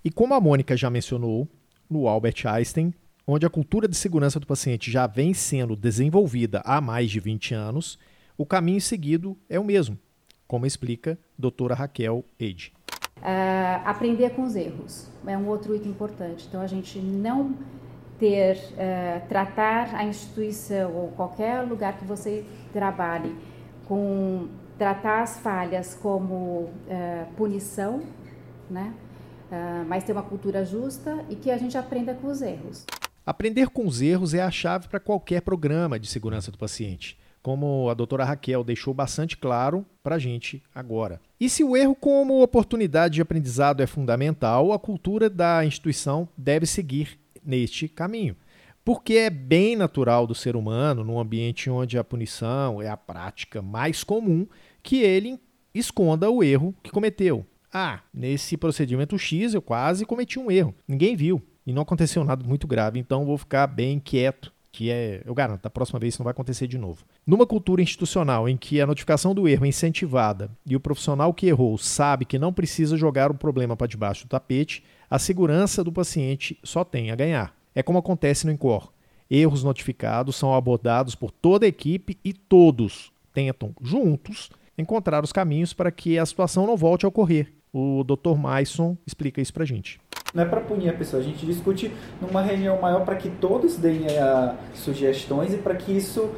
E 0.04 0.10
como 0.10 0.34
a 0.34 0.40
Mônica 0.40 0.78
já 0.78 0.90
mencionou, 0.90 1.46
no 1.90 2.08
Albert 2.08 2.46
Einstein, 2.46 2.94
onde 3.28 3.46
a 3.46 3.50
cultura 3.50 3.86
de 3.86 3.98
segurança 3.98 4.40
do 4.40 4.48
paciente 4.48 4.90
já 4.90 5.06
vem 5.06 5.34
sendo 5.34 5.76
desenvolvida 5.76 6.62
há 6.64 6.80
mais 6.80 7.12
de 7.12 7.20
20 7.20 7.54
anos, 7.54 8.00
o 8.38 8.46
caminho 8.46 8.80
seguido 8.80 9.38
é 9.50 9.60
o 9.60 9.64
mesmo, 9.64 10.00
como 10.48 10.66
explica 10.66 11.20
a 11.38 11.42
doutora 11.42 11.76
Raquel 11.76 12.24
Eide. 12.40 12.72
Uh, 13.18 13.86
aprender 13.86 14.30
com 14.32 14.44
os 14.44 14.56
erros 14.56 15.10
é 15.28 15.38
um 15.38 15.48
outro 15.48 15.76
item 15.76 15.92
importante. 15.92 16.46
Então, 16.48 16.62
a 16.62 16.68
gente 16.68 16.98
não 16.98 17.58
ter, 18.18 18.56
uh, 18.56 19.28
tratar 19.28 19.94
a 19.94 20.06
instituição 20.06 20.96
ou 20.96 21.10
qualquer 21.10 21.62
lugar 21.64 21.98
que 21.98 22.06
você 22.06 22.46
trabalhe 22.72 23.36
com 23.86 24.48
tratar 24.82 25.22
as 25.22 25.38
falhas 25.38 25.94
como 25.94 26.64
uh, 26.64 27.34
punição, 27.38 28.02
né? 28.68 28.92
Uh, 29.52 29.86
mas 29.88 30.04
ter 30.04 30.12
uma 30.12 30.24
cultura 30.24 30.66
justa 30.66 31.24
e 31.30 31.36
que 31.36 31.52
a 31.52 31.58
gente 31.60 31.78
aprenda 31.78 32.16
com 32.16 32.26
os 32.26 32.42
erros. 32.42 32.88
Aprender 33.24 33.70
com 33.70 33.86
os 33.86 34.02
erros 34.02 34.34
é 34.34 34.42
a 34.42 34.50
chave 34.50 34.88
para 34.88 35.00
qualquer 35.00 35.44
programa 35.44 36.00
de 36.00 36.08
segurança 36.08 36.50
do 36.50 36.58
paciente, 36.58 37.16
como 37.44 37.92
a 37.92 37.94
doutora 37.94 38.26
Raquel 38.26 38.64
deixou 38.64 38.92
bastante 38.92 39.38
claro 39.38 39.86
para 40.02 40.16
a 40.16 40.20
gente 40.20 40.64
agora. 40.74 41.22
E 41.40 41.48
se 41.48 41.64
o 41.64 41.78
erro 41.78 41.94
como 41.94 42.42
oportunidade 42.42 43.14
de 43.14 43.22
aprendizado 43.22 43.84
é 43.84 43.86
fundamental, 43.86 44.74
a 44.74 44.80
cultura 44.80 45.30
da 45.30 45.64
instituição 45.64 46.28
deve 46.36 46.66
seguir 46.66 47.20
neste 47.46 47.88
caminho. 47.88 48.36
Porque 48.84 49.14
é 49.14 49.30
bem 49.30 49.76
natural 49.76 50.26
do 50.26 50.34
ser 50.34 50.56
humano, 50.56 51.04
num 51.04 51.20
ambiente 51.20 51.70
onde 51.70 52.00
a 52.00 52.04
punição 52.04 52.82
é 52.82 52.90
a 52.90 52.98
prática 52.98 53.62
mais 53.62 54.04
comum, 54.04 54.48
que 54.84 55.02
ele 55.02 55.40
esconda 55.74 56.30
o 56.30 56.44
erro 56.44 56.76
que 56.84 56.92
cometeu. 56.92 57.46
Ah, 57.74 58.02
nesse 58.14 58.58
procedimento 58.58 59.18
X 59.18 59.54
eu 59.54 59.62
quase 59.62 60.06
cometi 60.06 60.38
um 60.38 60.52
erro. 60.52 60.76
Ninguém 60.88 61.16
viu 61.16 61.42
e 61.66 61.72
não 61.72 61.84
aconteceu 61.84 62.24
nada 62.24 62.46
muito 62.46 62.68
grave, 62.68 63.00
então 63.00 63.26
vou 63.26 63.38
ficar 63.38 63.68
bem 63.68 64.00
quieto, 64.00 64.52
que 64.72 64.90
é, 64.90 65.22
eu 65.26 65.34
garanto, 65.34 65.62
da 65.62 65.70
próxima 65.70 66.00
vez 66.00 66.14
isso 66.14 66.22
não 66.22 66.26
vai 66.26 66.32
acontecer 66.32 66.68
de 66.68 66.78
novo. 66.78 67.06
Numa 67.26 67.46
cultura 67.46 67.82
institucional 67.82 68.50
em 68.50 68.58
que 68.58 68.82
a 68.82 68.88
notificação 68.88 69.34
do 69.34 69.48
erro 69.48 69.66
é 69.66 69.70
incentivada 69.70 70.50
e 70.66 70.76
o 70.76 70.80
profissional 70.80 71.34
que 71.34 71.48
errou 71.48 71.78
sabe 71.78 72.26
que 72.26 72.40
não 72.40 72.52
precisa 72.52 72.98
jogar 72.98 73.32
o 73.32 73.36
problema 73.36 73.76
para 73.76 73.88
debaixo 73.88 74.26
do 74.26 74.30
tapete, 74.30 74.84
a 75.10 75.20
segurança 75.20 75.84
do 75.84 75.92
paciente 75.92 76.58
só 76.64 76.84
tem 76.84 77.12
a 77.12 77.16
ganhar. 77.16 77.56
É 77.76 77.84
como 77.84 78.00
acontece 78.00 78.46
no 78.46 78.52
INCOR. 78.52 78.92
Erros 79.30 79.64
notificados 79.64 80.36
são 80.36 80.54
abordados 80.54 81.16
por 81.16 81.32
toda 81.32 81.66
a 81.66 81.70
equipe 81.70 82.18
e 82.24 82.34
todos 82.34 83.14
tentam, 83.34 83.74
juntos, 83.82 84.50
encontrar 84.78 85.24
os 85.24 85.32
caminhos 85.32 85.74
para 85.74 85.92
que 85.92 86.18
a 86.18 86.26
situação 86.26 86.66
não 86.66 86.78
volte 86.78 87.06
a 87.06 87.10
ocorrer. 87.10 87.54
O 87.74 88.04
Dr. 88.04 88.38
Maison 88.38 88.98
explica 89.08 89.42
isso 89.42 89.54
para 89.54 89.64
a 89.64 89.66
gente. 89.66 90.00
Não 90.34 90.44
é 90.44 90.46
para 90.46 90.62
punir 90.62 90.90
a 90.90 90.94
pessoa, 90.94 91.22
a 91.22 91.26
gente 91.26 91.46
discute 91.46 91.92
numa 92.22 92.42
reunião 92.42 92.80
maior 92.80 93.04
para 93.04 93.16
que 93.16 93.30
todos 93.30 93.78
deem 93.78 94.04
uh, 94.04 94.56
sugestões 94.74 95.54
e 95.54 95.58
para 95.58 95.76
que 95.76 95.92
isso 95.92 96.30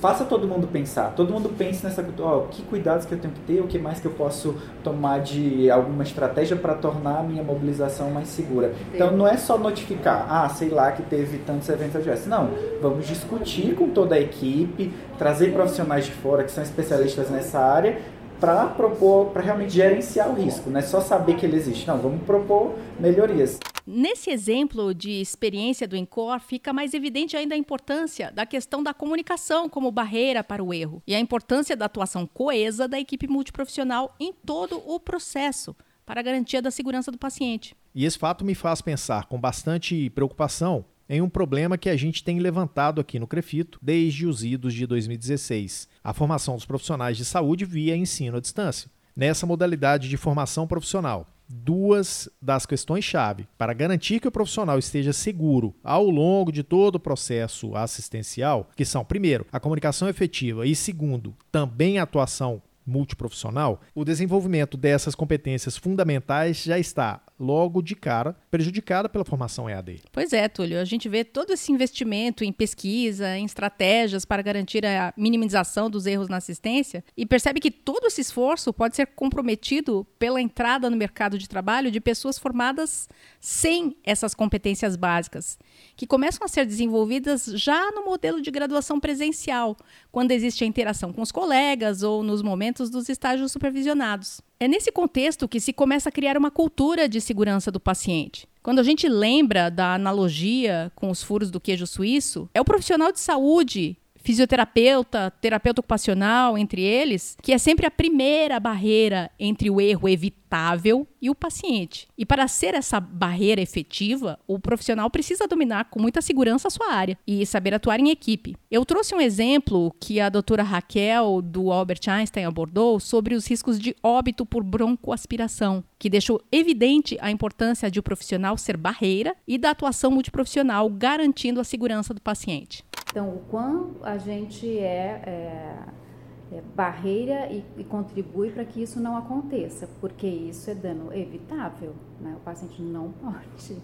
faça 0.00 0.24
todo 0.24 0.46
mundo 0.46 0.66
pensar. 0.66 1.12
Todo 1.14 1.32
mundo 1.32 1.48
pense 1.48 1.84
nessa, 1.84 2.04
ó, 2.20 2.42
que 2.50 2.62
cuidados 2.62 3.06
que 3.06 3.12
eu 3.12 3.18
tenho 3.18 3.32
que 3.34 3.40
ter, 3.40 3.60
o 3.60 3.66
que 3.66 3.78
mais 3.78 4.00
que 4.00 4.06
eu 4.06 4.12
posso 4.12 4.54
tomar 4.82 5.20
de 5.20 5.70
alguma 5.70 6.02
estratégia 6.02 6.56
para 6.56 6.74
tornar 6.74 7.20
a 7.20 7.22
minha 7.22 7.42
mobilização 7.42 8.10
mais 8.10 8.28
segura. 8.28 8.72
Então 8.92 9.10
não 9.12 9.26
é 9.26 9.36
só 9.36 9.58
notificar, 9.58 10.26
ah, 10.28 10.48
sei 10.48 10.68
lá 10.68 10.92
que 10.92 11.02
teve 11.02 11.38
tantos 11.38 11.68
eventos 11.68 11.96
adversos. 11.96 12.26
Não, 12.26 12.50
vamos 12.80 13.06
discutir 13.06 13.74
com 13.74 13.88
toda 13.88 14.14
a 14.14 14.20
equipe, 14.20 14.92
trazer 15.18 15.52
profissionais 15.52 16.04
de 16.04 16.12
fora 16.12 16.44
que 16.44 16.50
são 16.50 16.62
especialistas 16.62 17.30
nessa 17.30 17.58
área 17.58 17.98
para 18.40 18.66
propor, 18.66 19.26
para 19.26 19.42
realmente 19.42 19.72
gerenciar 19.72 20.28
o 20.28 20.34
risco, 20.34 20.68
não 20.68 20.78
é 20.78 20.82
só 20.82 21.00
saber 21.00 21.36
que 21.36 21.46
ele 21.46 21.56
existe. 21.56 21.86
Não, 21.86 21.96
vamos 21.96 22.22
propor 22.22 22.74
melhorias. 23.00 23.58
Nesse 23.86 24.30
exemplo 24.30 24.92
de 24.92 25.12
experiência 25.20 25.86
do 25.86 25.94
Encore, 25.94 26.40
fica 26.40 26.72
mais 26.72 26.92
evidente 26.92 27.36
ainda 27.36 27.54
a 27.54 27.58
importância 27.58 28.32
da 28.32 28.44
questão 28.44 28.82
da 28.82 28.92
comunicação 28.92 29.68
como 29.68 29.92
barreira 29.92 30.42
para 30.42 30.64
o 30.64 30.74
erro 30.74 31.00
e 31.06 31.14
a 31.14 31.20
importância 31.20 31.76
da 31.76 31.84
atuação 31.84 32.26
coesa 32.26 32.88
da 32.88 32.98
equipe 32.98 33.28
multiprofissional 33.28 34.12
em 34.18 34.32
todo 34.32 34.82
o 34.84 34.98
processo 34.98 35.76
para 36.04 36.18
a 36.18 36.22
garantia 36.22 36.60
da 36.60 36.72
segurança 36.72 37.12
do 37.12 37.18
paciente. 37.18 37.76
E 37.94 38.04
esse 38.04 38.18
fato 38.18 38.44
me 38.44 38.56
faz 38.56 38.82
pensar 38.82 39.26
com 39.26 39.40
bastante 39.40 40.10
preocupação 40.10 40.84
em 41.08 41.22
um 41.22 41.28
problema 41.28 41.78
que 41.78 41.88
a 41.88 41.96
gente 41.96 42.24
tem 42.24 42.40
levantado 42.40 43.00
aqui 43.00 43.20
no 43.20 43.26
Crefito 43.28 43.78
desde 43.80 44.26
os 44.26 44.42
idos 44.42 44.74
de 44.74 44.84
2016, 44.84 45.88
a 46.02 46.12
formação 46.12 46.56
dos 46.56 46.66
profissionais 46.66 47.16
de 47.16 47.24
saúde 47.24 47.64
via 47.64 47.96
ensino 47.96 48.38
à 48.38 48.40
distância. 48.40 48.90
Nessa 49.14 49.46
modalidade 49.46 50.08
de 50.08 50.16
formação 50.16 50.66
profissional, 50.66 51.24
duas 51.48 52.28
das 52.40 52.66
questões-chave. 52.66 53.46
Para 53.56 53.72
garantir 53.72 54.20
que 54.20 54.28
o 54.28 54.32
profissional 54.32 54.78
esteja 54.78 55.12
seguro 55.12 55.74
ao 55.82 56.08
longo 56.08 56.50
de 56.50 56.62
todo 56.62 56.96
o 56.96 57.00
processo 57.00 57.74
assistencial, 57.76 58.70
que 58.76 58.84
são, 58.84 59.04
primeiro, 59.04 59.46
a 59.52 59.60
comunicação 59.60 60.08
efetiva 60.08 60.66
e, 60.66 60.74
segundo, 60.74 61.34
também 61.50 61.98
a 61.98 62.02
atuação 62.02 62.62
multiprofissional, 62.86 63.80
o 63.94 64.04
desenvolvimento 64.04 64.76
dessas 64.76 65.14
competências 65.14 65.76
fundamentais 65.76 66.62
já 66.62 66.78
está 66.78 67.20
logo 67.38 67.82
de 67.82 67.94
cara 67.94 68.36
prejudicada 68.50 69.08
pela 69.08 69.24
formação 69.24 69.68
EAD. 69.68 70.02
Pois 70.10 70.32
é, 70.32 70.48
Túlio, 70.48 70.80
a 70.80 70.84
gente 70.84 71.08
vê 71.08 71.24
todo 71.24 71.52
esse 71.52 71.70
investimento 71.70 72.44
em 72.44 72.52
pesquisa, 72.52 73.36
em 73.36 73.44
estratégias 73.44 74.24
para 74.24 74.42
garantir 74.42 74.84
a 74.84 75.12
minimização 75.16 75.90
dos 75.90 76.06
erros 76.06 76.28
na 76.28 76.38
assistência 76.38 77.04
e 77.16 77.26
percebe 77.26 77.60
que 77.60 77.70
todo 77.70 78.06
esse 78.06 78.20
esforço 78.20 78.72
pode 78.72 78.96
ser 78.96 79.06
comprometido 79.08 80.06
pela 80.18 80.40
entrada 80.40 80.88
no 80.88 80.96
mercado 80.96 81.38
de 81.38 81.48
trabalho 81.48 81.90
de 81.90 82.00
pessoas 82.00 82.38
formadas 82.38 83.08
sem 83.40 83.96
essas 84.04 84.34
competências 84.34 84.96
básicas, 84.96 85.58
que 85.94 86.06
começam 86.06 86.44
a 86.44 86.48
ser 86.48 86.64
desenvolvidas 86.66 87.44
já 87.44 87.90
no 87.92 88.04
modelo 88.04 88.40
de 88.40 88.50
graduação 88.50 88.98
presencial, 88.98 89.76
quando 90.10 90.32
existe 90.32 90.64
a 90.64 90.66
interação 90.66 91.12
com 91.12 91.22
os 91.22 91.30
colegas 91.30 92.02
ou 92.02 92.22
nos 92.22 92.42
momentos 92.42 92.90
dos 92.90 93.08
estágios 93.08 93.52
supervisionados. 93.52 94.40
É 94.58 94.66
nesse 94.66 94.90
contexto 94.90 95.46
que 95.46 95.60
se 95.60 95.70
começa 95.70 96.08
a 96.08 96.12
criar 96.12 96.38
uma 96.38 96.50
cultura 96.50 97.06
de 97.06 97.20
segurança 97.20 97.70
do 97.70 97.78
paciente. 97.78 98.48
Quando 98.62 98.78
a 98.78 98.82
gente 98.82 99.06
lembra 99.06 99.70
da 99.70 99.94
analogia 99.94 100.90
com 100.94 101.10
os 101.10 101.22
furos 101.22 101.50
do 101.50 101.60
queijo 101.60 101.86
suíço, 101.86 102.48
é 102.54 102.60
o 102.60 102.64
profissional 102.64 103.12
de 103.12 103.20
saúde 103.20 103.98
fisioterapeuta, 104.26 105.32
terapeuta 105.40 105.80
ocupacional, 105.80 106.58
entre 106.58 106.82
eles, 106.82 107.36
que 107.40 107.52
é 107.52 107.58
sempre 107.58 107.86
a 107.86 107.90
primeira 107.92 108.58
barreira 108.58 109.30
entre 109.38 109.70
o 109.70 109.80
erro 109.80 110.08
evitável 110.08 111.06
e 111.22 111.30
o 111.30 111.34
paciente. 111.34 112.08
E 112.18 112.26
para 112.26 112.48
ser 112.48 112.74
essa 112.74 112.98
barreira 112.98 113.60
efetiva, 113.60 114.36
o 114.44 114.58
profissional 114.58 115.08
precisa 115.10 115.46
dominar 115.46 115.84
com 115.90 116.02
muita 116.02 116.20
segurança 116.20 116.66
a 116.66 116.70
sua 116.72 116.92
área 116.92 117.16
e 117.24 117.46
saber 117.46 117.72
atuar 117.72 118.00
em 118.00 118.10
equipe. 118.10 118.56
Eu 118.68 118.84
trouxe 118.84 119.14
um 119.14 119.20
exemplo 119.20 119.94
que 120.00 120.18
a 120.18 120.28
doutora 120.28 120.64
Raquel, 120.64 121.40
do 121.40 121.70
Albert 121.70 122.00
Einstein, 122.08 122.46
abordou 122.46 122.98
sobre 122.98 123.36
os 123.36 123.46
riscos 123.46 123.78
de 123.78 123.94
óbito 124.02 124.44
por 124.44 124.64
broncoaspiração, 124.64 125.84
que 126.00 126.10
deixou 126.10 126.42
evidente 126.50 127.16
a 127.20 127.30
importância 127.30 127.88
de 127.88 128.00
o 128.00 128.02
profissional 128.02 128.58
ser 128.58 128.76
barreira 128.76 129.36
e 129.46 129.56
da 129.56 129.70
atuação 129.70 130.10
multiprofissional 130.10 130.90
garantindo 130.90 131.60
a 131.60 131.64
segurança 131.64 132.12
do 132.12 132.20
paciente. 132.20 132.84
Então, 133.16 133.30
o 133.30 133.38
quão 133.50 133.92
a 134.02 134.18
gente 134.18 134.78
é, 134.78 135.22
é, 135.24 136.56
é 136.56 136.60
barreira 136.74 137.50
e, 137.50 137.64
e 137.78 137.82
contribui 137.82 138.50
para 138.50 138.62
que 138.62 138.82
isso 138.82 139.00
não 139.00 139.16
aconteça, 139.16 139.88
porque 140.02 140.26
isso 140.26 140.68
é 140.68 140.74
dano 140.74 141.10
evitável. 141.14 141.94
Né? 142.20 142.34
O 142.36 142.40
paciente 142.40 142.82
não 142.82 143.12
pode 143.12 143.78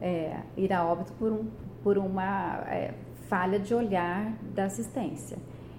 é, 0.00 0.40
ir 0.56 0.72
a 0.72 0.84
óbito 0.84 1.12
por, 1.12 1.30
um, 1.30 1.46
por 1.84 1.98
uma 1.98 2.64
é, 2.66 2.94
falha 3.28 3.60
de 3.60 3.72
olhar 3.72 4.32
da 4.52 4.64
assistência. 4.64 5.38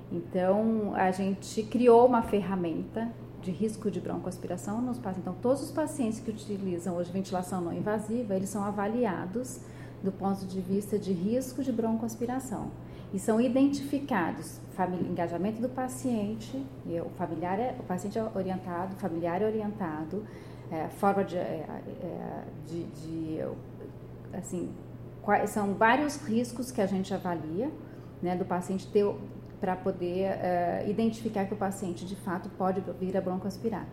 Então, 0.09 0.93
a 0.95 1.11
gente 1.11 1.61
criou 1.63 2.05
uma 2.05 2.21
ferramenta 2.21 3.11
de 3.41 3.51
risco 3.51 3.91
de 3.91 3.99
broncoaspiração 3.99 4.81
nos 4.81 4.97
pacientes. 4.99 5.27
Então, 5.27 5.35
todos 5.41 5.63
os 5.63 5.71
pacientes 5.71 6.21
que 6.21 6.31
utilizam 6.31 6.95
hoje 6.95 7.11
ventilação 7.11 7.59
não 7.59 7.73
invasiva, 7.73 8.37
eles 8.37 8.47
são 8.47 8.63
avaliados 8.63 9.59
do 10.03 10.11
ponto 10.11 10.45
de 10.45 10.61
vista 10.61 10.97
de 10.97 11.11
risco 11.11 11.63
de 11.63 11.71
broncoaspiração. 11.71 12.71
E 13.13 13.19
são 13.19 13.41
identificados 13.41 14.59
engajamento 15.09 15.61
do 15.61 15.67
paciente, 15.67 16.65
o 16.85 17.09
familiar 17.17 17.59
é, 17.59 17.75
o 17.79 17.83
paciente 17.83 18.17
é 18.17 18.23
orientado, 18.35 18.95
o 18.95 18.99
familiar 18.99 19.41
é 19.41 19.45
orientado, 19.45 20.23
é, 20.71 20.87
forma 20.87 21.23
de, 21.23 21.35
é, 21.35 21.65
é, 22.01 22.43
de, 22.67 22.83
de, 22.83 23.39
assim, 24.31 24.69
quais, 25.21 25.49
são 25.49 25.73
vários 25.73 26.17
riscos 26.25 26.71
que 26.71 26.79
a 26.79 26.85
gente 26.85 27.13
avalia, 27.13 27.71
né, 28.21 28.35
do 28.35 28.45
paciente 28.45 28.87
ter 28.87 29.05
para 29.59 29.75
poder 29.75 30.23
é, 30.23 30.85
identificar 30.87 31.45
que 31.45 31.53
o 31.53 31.57
paciente 31.57 32.05
de 32.05 32.15
fato 32.15 32.49
pode 32.49 32.81
vir 32.99 33.17
a 33.17 33.21
broncoaspirar. 33.21 33.85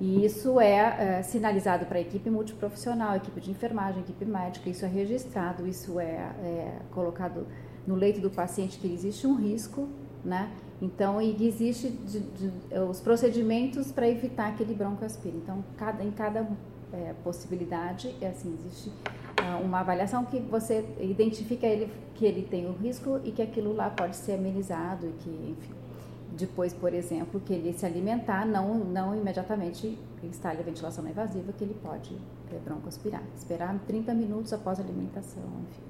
E 0.00 0.24
isso 0.24 0.60
é, 0.60 1.18
é 1.18 1.22
sinalizado 1.22 1.86
para 1.86 1.98
a 1.98 2.00
equipe 2.00 2.28
multiprofissional, 2.28 3.16
equipe 3.16 3.40
de 3.40 3.50
enfermagem, 3.50 4.02
equipe 4.02 4.24
médica, 4.24 4.68
isso 4.68 4.84
é 4.84 4.88
registrado, 4.88 5.66
isso 5.66 6.00
é, 6.00 6.04
é 6.42 6.78
colocado 6.90 7.46
no 7.86 7.94
leito 7.94 8.20
do 8.20 8.30
paciente 8.30 8.78
que 8.78 8.92
existe 8.92 9.26
um 9.26 9.36
risco, 9.36 9.88
né? 10.24 10.50
Então, 10.82 11.22
e 11.22 11.46
existe 11.46 11.88
de, 11.88 12.20
de, 12.20 12.78
os 12.90 13.00
procedimentos 13.00 13.92
para 13.92 14.08
evitar 14.08 14.48
aquele 14.48 14.74
broncoaspira. 14.74 15.36
Então, 15.36 15.64
cada, 15.76 16.02
em 16.02 16.10
cada 16.10 16.48
é, 16.92 17.14
possibilidade, 17.22 18.14
é 18.20 18.28
assim, 18.28 18.52
existe 18.54 18.88
uh, 18.88 19.62
uma 19.64 19.80
avaliação 19.80 20.24
que 20.24 20.40
você 20.40 20.84
identifica 21.00 21.66
ele, 21.66 21.92
que 22.14 22.24
ele 22.24 22.42
tem 22.42 22.66
o 22.66 22.72
risco 22.72 23.20
e 23.24 23.30
que 23.30 23.42
aquilo 23.42 23.72
lá 23.72 23.90
pode 23.90 24.16
ser 24.16 24.32
amenizado 24.32 25.06
e 25.06 25.12
que, 25.12 25.30
enfim, 25.30 25.83
depois, 26.36 26.72
por 26.72 26.92
exemplo, 26.92 27.40
que 27.40 27.52
ele 27.52 27.72
se 27.72 27.86
alimentar, 27.86 28.46
não, 28.46 28.78
não 28.78 29.16
imediatamente 29.16 29.98
instale 30.22 30.58
a 30.58 30.62
ventilação 30.62 31.04
não 31.04 31.10
invasiva, 31.10 31.52
que 31.52 31.64
ele 31.64 31.74
pode 31.74 32.10
é, 32.52 32.58
broncoaspirar. 32.58 33.22
Esperar 33.36 33.78
30 33.86 34.14
minutos 34.14 34.52
após 34.52 34.78
a 34.78 34.82
alimentação, 34.82 35.42
enfim. 35.62 35.82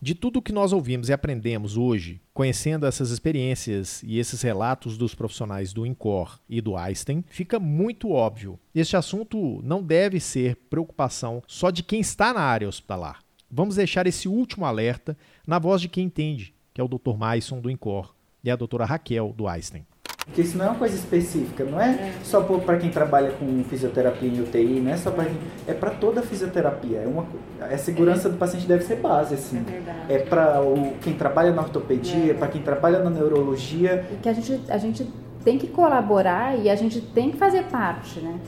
De 0.00 0.16
tudo 0.16 0.42
que 0.42 0.52
nós 0.52 0.72
ouvimos 0.72 1.08
e 1.08 1.12
aprendemos 1.12 1.76
hoje, 1.76 2.20
conhecendo 2.34 2.86
essas 2.86 3.10
experiências 3.10 4.02
e 4.02 4.18
esses 4.18 4.42
relatos 4.42 4.98
dos 4.98 5.14
profissionais 5.14 5.72
do 5.72 5.86
INCOR 5.86 6.40
e 6.48 6.60
do 6.60 6.76
Einstein, 6.76 7.24
fica 7.28 7.60
muito 7.60 8.10
óbvio. 8.10 8.58
Este 8.74 8.96
assunto 8.96 9.60
não 9.62 9.80
deve 9.80 10.18
ser 10.18 10.56
preocupação 10.68 11.40
só 11.46 11.70
de 11.70 11.84
quem 11.84 12.00
está 12.00 12.34
na 12.34 12.40
área 12.40 12.68
hospitalar. 12.68 13.22
Vamos 13.48 13.76
deixar 13.76 14.08
esse 14.08 14.26
último 14.26 14.66
alerta 14.66 15.16
na 15.46 15.60
voz 15.60 15.80
de 15.80 15.88
quem 15.88 16.06
entende, 16.06 16.52
que 16.74 16.80
é 16.80 16.84
o 16.84 16.88
Dr. 16.88 17.16
Maison 17.16 17.60
do 17.60 17.70
INCOR 17.70 18.12
e 18.42 18.50
a 18.50 18.56
doutora 18.56 18.84
Raquel, 18.84 19.32
do 19.36 19.46
Einstein. 19.46 19.86
Porque 20.24 20.42
isso 20.42 20.56
não 20.56 20.66
é 20.66 20.68
uma 20.68 20.78
coisa 20.78 20.94
específica, 20.94 21.64
não 21.64 21.80
é, 21.80 21.90
é. 21.90 22.12
só 22.22 22.40
para 22.40 22.78
quem 22.78 22.90
trabalha 22.90 23.32
com 23.32 23.64
fisioterapia 23.64 24.28
em 24.28 24.40
UTI, 24.40 24.80
não 24.80 24.92
é 24.92 24.96
só 24.96 25.10
para 25.10 25.28
é 25.66 25.74
para 25.74 25.90
toda 25.90 26.20
a 26.20 26.22
fisioterapia. 26.22 26.98
É 26.98 27.06
uma 27.08 27.26
a 27.60 27.76
segurança 27.76 28.28
é. 28.28 28.30
do 28.30 28.38
paciente 28.38 28.66
deve 28.66 28.84
ser 28.84 28.96
base 28.96 29.34
assim. 29.34 29.64
É, 30.08 30.14
é 30.14 30.18
para 30.20 30.60
quem 31.00 31.14
trabalha 31.14 31.52
na 31.52 31.62
ortopedia, 31.62 32.30
é. 32.30 32.34
para 32.34 32.46
quem 32.46 32.62
trabalha 32.62 33.00
na 33.00 33.10
neurologia. 33.10 34.06
E 34.12 34.16
que 34.16 34.28
a 34.28 34.32
gente 34.32 34.60
a 34.68 34.78
gente 34.78 35.08
tem 35.44 35.58
que 35.58 35.66
colaborar 35.66 36.56
e 36.56 36.70
a 36.70 36.76
gente 36.76 37.00
tem 37.00 37.32
que 37.32 37.36
fazer 37.36 37.64
parte, 37.64 38.20
né? 38.20 38.38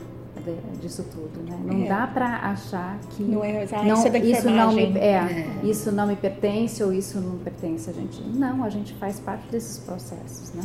Disso 0.81 1.03
tudo, 1.11 1.43
né? 1.49 1.59
Não 1.63 1.83
é. 1.83 1.87
dá 1.87 2.07
para 2.07 2.37
achar 2.37 2.99
que 3.11 3.23
não 3.23 3.43
é, 3.43 3.65
não, 3.83 4.05
isso 4.23 4.49
não 4.49 4.73
me 4.73 4.97
é, 4.97 5.13
é, 5.13 5.59
isso 5.63 5.91
não 5.91 6.07
me 6.07 6.15
pertence 6.15 6.83
ou 6.83 6.93
isso 6.93 7.19
não 7.19 7.37
pertence 7.37 7.89
a 7.89 7.93
gente. 7.93 8.21
Não, 8.21 8.63
a 8.63 8.69
gente 8.69 8.93
faz 8.95 9.19
parte 9.19 9.47
desses 9.49 9.79
processos, 9.79 10.53
né? 10.53 10.63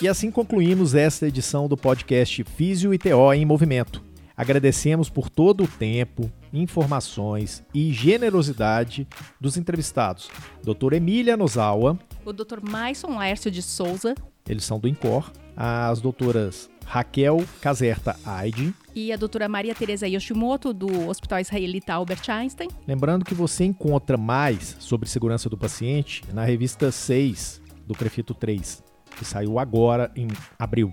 E 0.00 0.06
assim 0.06 0.30
concluímos 0.30 0.94
esta 0.94 1.26
edição 1.26 1.68
do 1.68 1.76
podcast 1.76 2.42
Físio 2.44 2.94
e 2.94 2.98
TO 2.98 3.32
em 3.34 3.44
Movimento. 3.44 4.07
Agradecemos 4.38 5.10
por 5.10 5.28
todo 5.28 5.64
o 5.64 5.66
tempo, 5.66 6.30
informações 6.52 7.64
e 7.74 7.92
generosidade 7.92 9.04
dos 9.40 9.56
entrevistados. 9.56 10.30
Doutora 10.62 10.96
Emília 10.96 11.36
Nozawa. 11.36 11.98
O 12.24 12.32
doutor 12.32 12.62
Maison 12.62 13.16
Laércio 13.16 13.50
de 13.50 13.60
Souza. 13.60 14.14
Eles 14.48 14.64
são 14.64 14.78
do 14.78 14.86
INCOR. 14.86 15.32
As 15.56 16.00
doutoras 16.00 16.70
Raquel 16.86 17.44
Caserta 17.60 18.14
Aide. 18.24 18.72
E 18.94 19.12
a 19.12 19.16
doutora 19.16 19.48
Maria 19.48 19.74
Tereza 19.74 20.06
Yoshimoto, 20.06 20.72
do 20.72 21.08
Hospital 21.08 21.40
Israelita 21.40 21.94
Albert 21.94 22.30
Einstein. 22.30 22.68
Lembrando 22.86 23.24
que 23.24 23.34
você 23.34 23.64
encontra 23.64 24.16
mais 24.16 24.76
sobre 24.78 25.08
segurança 25.08 25.48
do 25.48 25.58
paciente 25.58 26.22
na 26.32 26.44
revista 26.44 26.92
6 26.92 27.60
do 27.84 27.94
Prefeito 27.94 28.34
3, 28.34 28.84
que 29.16 29.24
saiu 29.24 29.58
agora 29.58 30.12
em 30.14 30.28
abril. 30.56 30.92